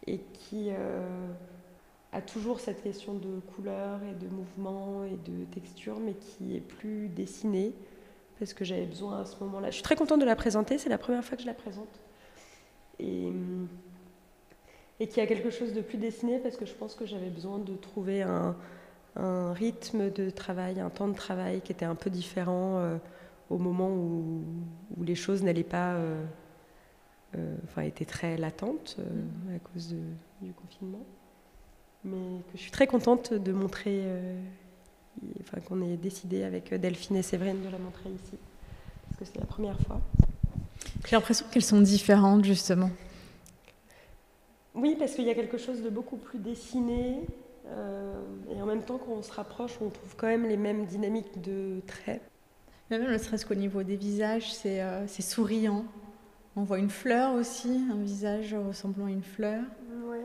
et 0.06 0.20
qui 0.20 0.70
a 0.70 2.22
toujours 2.22 2.60
cette 2.60 2.84
question 2.84 3.16
de 3.16 3.40
couleur 3.56 4.02
et 4.04 4.14
de 4.14 4.30
mouvement 4.30 5.04
et 5.04 5.18
de 5.30 5.46
texture, 5.46 6.00
mais 6.00 6.14
qui 6.14 6.56
est 6.56 6.62
plus 6.62 7.08
dessinée 7.10 7.74
parce 8.38 8.54
que 8.54 8.64
j'avais 8.64 8.86
besoin 8.86 9.22
à 9.22 9.26
ce 9.26 9.44
moment-là. 9.44 9.70
Je 9.70 9.76
suis 9.76 9.84
très 9.84 9.96
contente 9.96 10.20
de 10.20 10.26
la 10.26 10.36
présenter, 10.36 10.78
c'est 10.78 10.90
la 10.90 11.00
première 11.00 11.26
fois 11.26 11.38
que 11.38 11.42
je 11.42 11.48
la 11.48 11.56
présente. 11.56 12.00
Et, 13.00 13.32
et 15.00 15.08
qui 15.08 15.22
a 15.22 15.28
quelque 15.28 15.50
chose 15.50 15.74
de 15.74 15.82
plus 15.82 15.98
dessiné 15.98 16.40
parce 16.40 16.58
que 16.58 16.66
je 16.66 16.74
pense 16.74 16.96
que 16.96 17.06
j'avais 17.06 17.30
besoin 17.30 17.60
de 17.60 17.76
trouver 17.76 18.24
un, 18.24 18.56
un, 19.16 19.54
rythme 19.54 20.12
de 20.12 20.30
travail, 20.30 20.80
un 20.80 20.90
temps 20.90 21.08
de 21.08 21.16
travail 21.16 21.62
qui 21.62 21.72
était 21.72 21.86
un 21.86 21.96
peu 21.96 22.10
différent 22.10 22.80
euh, 22.80 22.98
au 23.50 23.58
moment 23.58 23.90
où, 23.90 24.44
où 24.98 25.04
les 25.04 25.16
choses 25.16 25.44
n'allaient 25.44 25.64
pas, 25.64 25.94
euh, 25.94 26.24
euh, 27.36 27.56
enfin 27.66 27.84
étaient 27.84 28.06
très 28.06 28.38
latentes 28.38 28.98
à 29.56 29.60
cause 29.60 29.96
du 30.42 30.54
confinement. 30.54 31.06
Mais 32.04 32.42
que 32.52 32.58
je 32.58 32.62
suis 32.62 32.72
très 32.72 32.88
contente 32.88 33.34
de 33.34 33.52
montrer 33.52 34.04
enfin, 35.42 35.60
qu'on 35.62 35.82
ait 35.82 35.98
décidé 35.98 36.44
avec 36.44 36.74
Delphine 36.74 37.18
et 37.18 37.24
Séverine 37.24 37.62
de 37.64 37.70
la 37.70 37.80
montrer 37.80 38.10
ici, 38.10 38.38
parce 39.10 39.20
que 39.20 39.26
c'est 39.26 39.40
la 39.40 39.46
première 39.46 39.80
fois. 39.82 40.00
J'ai 41.06 41.16
l'impression 41.16 41.46
qu'elles 41.52 41.64
sont 41.64 41.82
différentes, 41.82 42.46
justement. 42.46 42.92
Oui, 44.78 44.96
parce 44.98 45.14
qu'il 45.14 45.26
y 45.26 45.30
a 45.30 45.36
quelque 45.36 45.58
chose 45.58 45.82
de 45.82 45.90
beaucoup 45.90 46.18
plus 46.18 46.40
dessiné, 46.40 47.26
euh, 47.66 48.14
et 48.50 48.62
en 48.62 48.66
même 48.66 48.84
temps, 48.84 48.98
quand 48.98 49.12
on 49.12 49.24
se 49.24 49.32
rapproche, 49.32 49.74
on 49.82 49.90
trouve 49.90 50.16
quand 50.16 50.28
même 50.28 50.48
les 50.48 50.56
mêmes 50.56 50.86
dynamiques 50.86 51.42
de 51.42 51.82
traits. 51.88 52.22
Même 52.90 53.04
ne 53.12 53.18
serait-ce 53.18 53.46
qu'au 53.46 53.56
niveau 53.56 53.84
des 53.84 53.98
visages, 53.98 54.54
c'est 54.54 54.82
euh, 54.82 55.08
souriant. 55.08 55.84
On 56.56 56.64
voit 56.64 56.80
une 56.80 56.90
fleur 56.90 57.34
aussi, 57.34 57.82
un 57.92 58.02
visage 58.02 58.56
ressemblant 58.56 59.08
à 59.08 59.12
une 59.12 59.24
fleur. 59.24 59.64
Oui. 60.06 60.18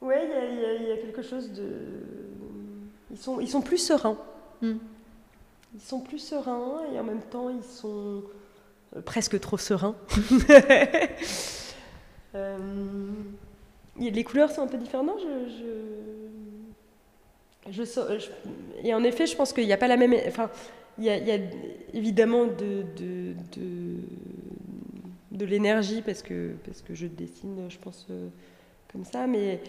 Oui, 0.00 0.14
il 0.22 0.84
y, 0.84 0.88
y, 0.88 0.92
a 0.92 0.96
quelque 0.96 1.22
chose 1.22 1.52
de 1.52 1.66
ils 3.10 3.18
sont, 3.18 3.40
ils 3.40 3.48
sont 3.48 3.62
plus 3.62 3.78
sereins. 3.78 4.18
Hmm. 4.62 4.76
Ils 5.74 5.80
sont 5.80 6.00
plus 6.00 6.18
sereins 6.18 6.80
et 6.92 6.98
en 6.98 7.04
même 7.04 7.20
temps 7.20 7.48
ils 7.50 7.64
sont 7.64 8.22
euh, 8.96 9.00
presque 9.02 9.38
trop 9.40 9.58
sereins. 9.58 9.96
euh, 12.34 12.58
les 13.98 14.24
couleurs 14.24 14.50
sont 14.50 14.62
un 14.62 14.66
peu 14.66 14.78
différentes. 14.78 15.20
je, 15.20 15.50
je, 17.70 17.84
et 18.82 18.94
en 18.94 19.02
effet, 19.04 19.26
je 19.26 19.36
pense 19.36 19.52
qu'il 19.52 19.66
n'y 19.66 19.72
a 19.72 19.76
pas 19.76 19.88
la 19.88 19.96
même. 19.96 20.14
Enfin, 20.26 20.50
il 20.98 21.04
y 21.04 21.10
a, 21.10 21.38
évidemment 21.94 22.46
de, 22.46 22.84
l'énergie 25.44 26.02
parce 26.02 26.22
que, 26.22 26.54
je 26.90 27.06
dessine, 27.06 27.68
je 27.68 27.78
pense, 27.78 28.06
euh, 28.10 28.28
comme 28.92 29.04
ça, 29.04 29.26
mais, 29.26 29.60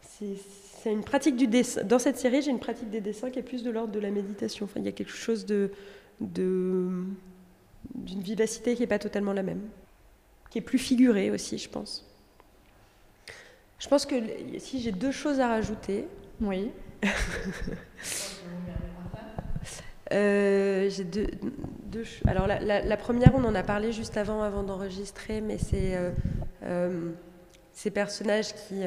c'est 0.00 0.92
une 0.92 1.04
pratique 1.04 1.36
du 1.36 1.46
dessin. 1.46 1.82
Dans 1.82 1.98
cette 1.98 2.18
série, 2.18 2.42
j'ai 2.42 2.50
une 2.50 2.58
pratique 2.58 2.90
des 2.90 3.00
dessins 3.00 3.30
qui 3.30 3.38
est 3.38 3.42
plus 3.42 3.62
de 3.62 3.70
l'ordre 3.70 3.92
de 3.92 4.00
la 4.00 4.10
méditation. 4.10 4.64
Enfin, 4.64 4.80
il 4.80 4.86
y 4.86 4.88
a 4.88 4.92
quelque 4.92 5.12
chose 5.12 5.46
de, 5.46 5.70
d'une 6.20 7.06
vivacité 7.94 8.74
qui 8.74 8.82
n'est 8.82 8.86
pas 8.86 8.98
totalement 8.98 9.32
la 9.32 9.42
même, 9.42 9.62
qui 10.54 10.58
est 10.58 10.62
plus 10.62 10.78
figurée 10.78 11.32
aussi, 11.32 11.58
je 11.58 11.68
pense. 11.68 12.06
Je 13.80 13.88
pense 13.88 14.06
que 14.06 14.14
si 14.58 14.80
j'ai 14.80 14.92
deux 14.92 15.10
choses 15.10 15.40
à 15.40 15.48
rajouter. 15.48 16.06
Oui. 16.40 16.70
euh, 20.12 20.88
j'ai 20.88 21.02
deux, 21.02 21.26
deux, 21.86 22.04
Alors 22.24 22.46
la, 22.46 22.60
la, 22.60 22.82
la, 22.82 22.96
première, 22.96 23.34
on 23.34 23.42
en 23.42 23.56
a 23.56 23.64
parlé 23.64 23.90
juste 23.90 24.16
avant, 24.16 24.42
avant 24.42 24.62
d'enregistrer, 24.62 25.40
mais 25.40 25.58
c'est 25.58 25.96
euh, 25.96 26.12
euh, 26.62 27.10
ces 27.72 27.90
personnages 27.90 28.54
qui 28.54 28.84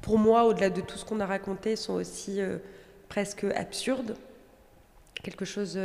pour 0.00 0.18
moi, 0.18 0.46
au-delà 0.46 0.70
de 0.70 0.80
tout 0.80 0.96
ce 0.96 1.04
qu'on 1.04 1.20
a 1.20 1.26
raconté, 1.26 1.76
sont 1.76 1.92
aussi 1.92 2.40
presque 3.10 3.44
absurdes. 3.54 4.16
Quelque 5.22 5.44
chose 5.44 5.78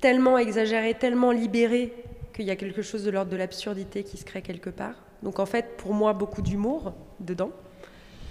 tellement 0.00 0.38
exagéré, 0.38 0.94
tellement 0.94 1.30
libéré, 1.30 1.92
qu'il 2.34 2.44
y 2.44 2.50
a 2.50 2.56
quelque 2.56 2.82
chose 2.82 3.04
de 3.04 3.10
l'ordre 3.10 3.30
de 3.30 3.36
l'absurdité 3.36 4.04
qui 4.04 4.16
se 4.16 4.24
crée 4.24 4.42
quelque 4.42 4.70
part. 4.70 4.94
Donc 5.22 5.38
en 5.38 5.46
fait, 5.46 5.76
pour 5.78 5.94
moi, 5.94 6.12
beaucoup 6.12 6.42
d'humour 6.42 6.92
dedans. 7.20 7.50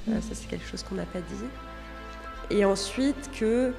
ça, 0.08 0.34
c'est 0.34 0.48
quelque 0.48 0.66
chose 0.66 0.84
qu'on 0.84 0.96
n'a 0.96 1.06
pas 1.06 1.20
dit. 1.20 2.56
Et 2.56 2.64
ensuite 2.66 3.32
que, 3.40 3.74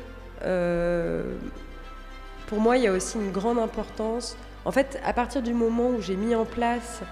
pour 2.49 2.61
moi, 2.61 2.76
il 2.76 2.82
y 2.82 2.87
a 2.89 2.93
aussi 2.93 3.16
une 3.18 3.30
grande 3.30 3.59
importance. 3.59 4.37
En 4.64 4.72
fait, 4.72 5.01
à 5.05 5.12
partir 5.12 5.43
du 5.43 5.55
moment 5.55 5.91
où 5.91 6.01
j'ai 6.01 6.16
mis 6.16 6.34
en 6.34 6.45
place 6.45 7.03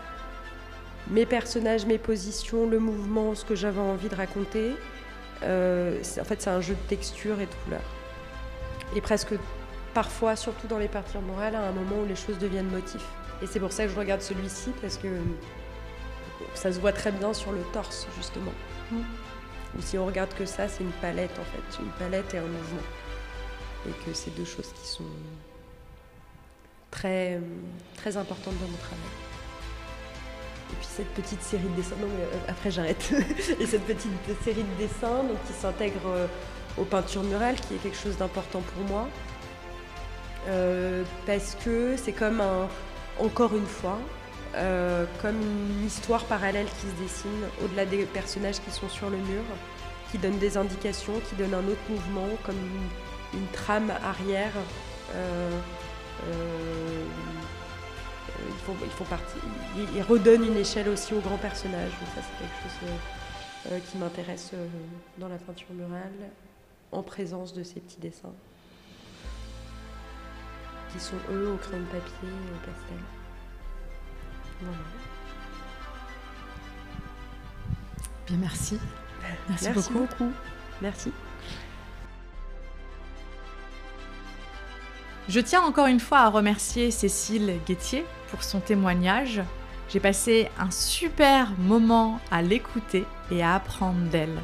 mes 1.10 1.26
personnages, 1.26 1.86
mes 1.86 1.98
positions, 1.98 2.68
le 2.68 2.78
mouvement, 2.78 3.34
ce 3.34 3.44
que 3.44 3.54
j'avais 3.54 3.80
envie 3.80 4.08
de 4.08 4.14
raconter. 4.14 4.72
Euh, 5.42 6.00
en 6.20 6.24
fait, 6.24 6.40
c'est 6.40 6.50
un 6.50 6.60
jeu 6.60 6.74
de 6.74 6.88
texture 6.88 7.40
et 7.40 7.46
de 7.46 7.54
couleurs. 7.64 7.80
Et 8.96 9.00
presque 9.00 9.34
parfois, 9.95 10.36
surtout 10.36 10.66
dans 10.66 10.78
les 10.78 10.88
parties 10.88 11.16
morales, 11.18 11.55
à 11.55 11.62
un 11.62 11.72
moment 11.72 12.03
où 12.03 12.07
les 12.07 12.16
choses 12.16 12.38
deviennent 12.38 12.70
motifs. 12.70 13.07
Et 13.42 13.47
c'est 13.47 13.61
pour 13.61 13.72
ça 13.72 13.84
que 13.84 13.90
je 13.90 13.99
regarde 13.99 14.20
celui-ci, 14.20 14.70
parce 14.80 14.99
que 14.99 15.09
ça 16.55 16.72
se 16.72 16.80
voit 16.80 16.92
très 16.92 17.12
bien 17.12 17.32
sur 17.32 17.53
le 17.53 17.62
torse, 17.72 18.07
justement. 18.16 18.53
Mm. 18.90 19.01
Ou 19.78 19.80
si 19.80 19.99
on 19.99 20.07
regarde 20.07 20.34
que 20.34 20.47
ça, 20.47 20.68
c'est 20.68 20.82
une 20.82 20.92
palette, 20.92 21.38
en 21.38 21.45
fait. 21.45 21.82
Une 21.82 21.90
palette 21.92 22.34
et 22.34 22.38
un 22.38 22.42
mouvement. 22.42 22.82
Et 23.88 23.90
que 24.05 24.14
c'est 24.14 24.34
deux 24.34 24.45
choses 24.45 24.72
qui 24.80 24.86
sont 24.86 25.05
très, 26.90 27.40
très 27.97 28.16
importantes 28.16 28.55
dans 28.61 28.68
mon 28.68 28.76
travail. 28.76 28.99
Et 30.72 30.76
puis 30.76 30.86
cette 30.88 31.09
petite 31.09 31.42
série 31.42 31.62
de 31.62 31.76
dessins, 31.76 31.97
non 32.01 32.09
mais 32.09 32.24
euh, 32.24 32.51
après 32.51 32.70
j'arrête. 32.70 33.12
et 33.61 33.66
cette 33.66 33.84
petite 33.84 34.11
série 34.42 34.62
de 34.62 34.82
dessins 34.82 35.22
donc, 35.22 35.36
qui 35.47 35.53
s'intègre 35.53 36.07
euh, 36.07 36.26
aux 36.78 36.84
peintures 36.84 37.22
murales, 37.22 37.57
qui 37.57 37.74
est 37.74 37.78
quelque 37.78 37.99
chose 37.99 38.16
d'important 38.16 38.61
pour 38.61 38.84
moi. 38.88 39.09
Euh, 40.49 41.05
parce 41.26 41.57
que 41.64 41.97
c'est 41.97 42.12
comme 42.12 42.40
un, 42.40 42.68
encore 43.18 43.57
une 43.57 43.66
fois, 43.66 43.99
euh, 44.55 45.07
comme 45.22 45.40
une 45.40 45.86
histoire 45.86 46.24
parallèle 46.24 46.66
qui 46.66 46.86
se 46.86 47.03
dessine 47.03 47.45
au-delà 47.64 47.86
des 47.86 48.05
personnages 48.05 48.61
qui 48.61 48.70
sont 48.70 48.88
sur 48.88 49.11
le 49.11 49.16
mur, 49.16 49.42
qui 50.11 50.18
donne 50.18 50.38
des 50.38 50.57
indications, 50.57 51.14
qui 51.28 51.34
donne 51.36 51.55
un 51.55 51.66
autre 51.66 51.80
mouvement, 51.88 52.28
comme 52.45 52.57
une, 53.32 53.47
trame 53.53 53.90
arrière. 54.05 54.53
Euh, 55.14 55.51
ils 58.47 58.64
font, 58.64 58.74
ils 59.95 60.03
redonnent 60.03 60.45
une 60.45 60.57
échelle 60.57 60.88
aussi 60.88 61.14
aux 61.14 61.20
grands 61.20 61.38
personnages. 61.38 61.90
Ça, 62.14 62.20
c'est 62.22 62.38
quelque 62.38 62.62
chose 62.62 62.90
euh, 63.72 63.78
qui 63.90 63.97
m'intéresse 63.97 64.51
euh, 64.53 64.66
dans 65.16 65.28
la 65.28 65.38
peinture 65.38 65.72
murale, 65.72 66.12
en 66.92 67.03
présence 67.03 67.55
de 67.55 67.62
ces 67.62 67.80
petits 67.80 67.99
dessins, 67.99 68.34
qui 70.95 71.05
sont 71.05 71.16
eux 71.32 71.51
au 71.51 71.57
crayon 71.57 71.80
de 71.80 71.86
papier 71.86 72.28
et 72.28 72.53
au 72.53 72.59
pastel. 72.59 72.99
Voilà. 74.61 74.78
Bien, 78.28 78.36
merci. 78.38 78.78
Merci, 79.49 79.64
merci 79.64 79.92
beaucoup. 79.92 80.07
beaucoup. 80.07 80.32
Merci. 80.80 81.12
Je 85.28 85.40
tiens 85.40 85.62
encore 85.62 85.86
une 85.86 86.01
fois 86.01 86.20
à 86.20 86.28
remercier 86.28 86.90
Cécile 86.90 87.59
Guettier 87.66 88.05
pour 88.30 88.42
son 88.42 88.61
témoignage. 88.61 89.42
J'ai 89.88 90.01
passé 90.01 90.49
un 90.59 90.70
super 90.70 91.53
moment 91.59 92.20
à 92.30 92.42
l'écouter 92.42 93.05
et 93.30 93.42
à 93.42 93.55
apprendre 93.55 94.01
d'elle. 94.11 94.38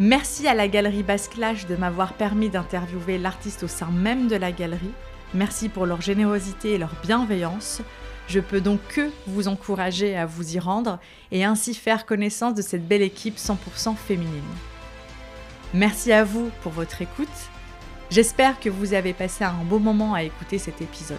Merci 0.00 0.46
à 0.46 0.54
la 0.54 0.68
galerie 0.68 1.02
Basclash 1.02 1.66
de 1.66 1.76
m'avoir 1.76 2.12
permis 2.12 2.50
d'interviewer 2.50 3.18
l'artiste 3.18 3.62
au 3.64 3.68
sein 3.68 3.90
même 3.90 4.28
de 4.28 4.36
la 4.36 4.52
galerie. 4.52 4.92
Merci 5.34 5.68
pour 5.68 5.86
leur 5.86 6.00
générosité 6.00 6.72
et 6.72 6.78
leur 6.78 6.94
bienveillance. 7.02 7.82
Je 8.28 8.40
peux 8.40 8.60
donc 8.60 8.80
que 8.88 9.10
vous 9.26 9.48
encourager 9.48 10.16
à 10.16 10.26
vous 10.26 10.56
y 10.56 10.58
rendre 10.58 10.98
et 11.32 11.44
ainsi 11.44 11.74
faire 11.74 12.06
connaissance 12.06 12.54
de 12.54 12.62
cette 12.62 12.86
belle 12.86 13.02
équipe 13.02 13.36
100% 13.36 13.96
féminine. 13.96 14.42
Merci 15.74 16.12
à 16.12 16.24
vous 16.24 16.50
pour 16.62 16.72
votre 16.72 17.02
écoute 17.02 17.28
J'espère 18.10 18.58
que 18.58 18.70
vous 18.70 18.94
avez 18.94 19.12
passé 19.12 19.44
un 19.44 19.64
beau 19.64 19.78
moment 19.78 20.14
à 20.14 20.22
écouter 20.22 20.56
cet 20.56 20.80
épisode. 20.80 21.18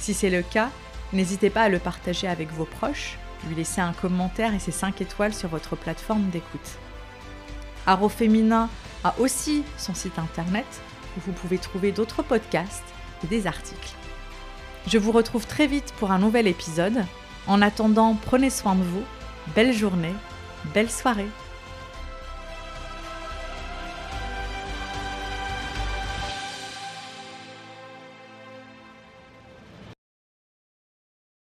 Si 0.00 0.14
c'est 0.14 0.30
le 0.30 0.42
cas, 0.42 0.68
n'hésitez 1.12 1.48
pas 1.48 1.62
à 1.62 1.68
le 1.68 1.78
partager 1.78 2.26
avec 2.26 2.50
vos 2.52 2.64
proches, 2.64 3.18
lui 3.46 3.54
laisser 3.54 3.80
un 3.80 3.92
commentaire 3.92 4.52
et 4.52 4.58
ses 4.58 4.72
5 4.72 5.00
étoiles 5.00 5.32
sur 5.32 5.48
votre 5.48 5.76
plateforme 5.76 6.28
d'écoute. 6.30 6.78
Aro 7.86 8.08
Féminin 8.08 8.68
a 9.04 9.14
aussi 9.20 9.62
son 9.78 9.94
site 9.94 10.18
internet 10.18 10.66
où 11.16 11.20
vous 11.24 11.32
pouvez 11.32 11.58
trouver 11.58 11.92
d'autres 11.92 12.24
podcasts 12.24 12.82
des 13.28 13.46
articles. 13.46 13.94
Je 14.86 14.98
vous 14.98 15.12
retrouve 15.12 15.46
très 15.46 15.66
vite 15.66 15.92
pour 15.98 16.10
un 16.10 16.18
nouvel 16.18 16.46
épisode. 16.46 17.04
En 17.46 17.62
attendant, 17.62 18.14
prenez 18.14 18.50
soin 18.50 18.74
de 18.74 18.82
vous. 18.82 19.04
Belle 19.54 19.72
journée, 19.72 20.14
belle 20.74 20.90
soirée. 20.90 21.28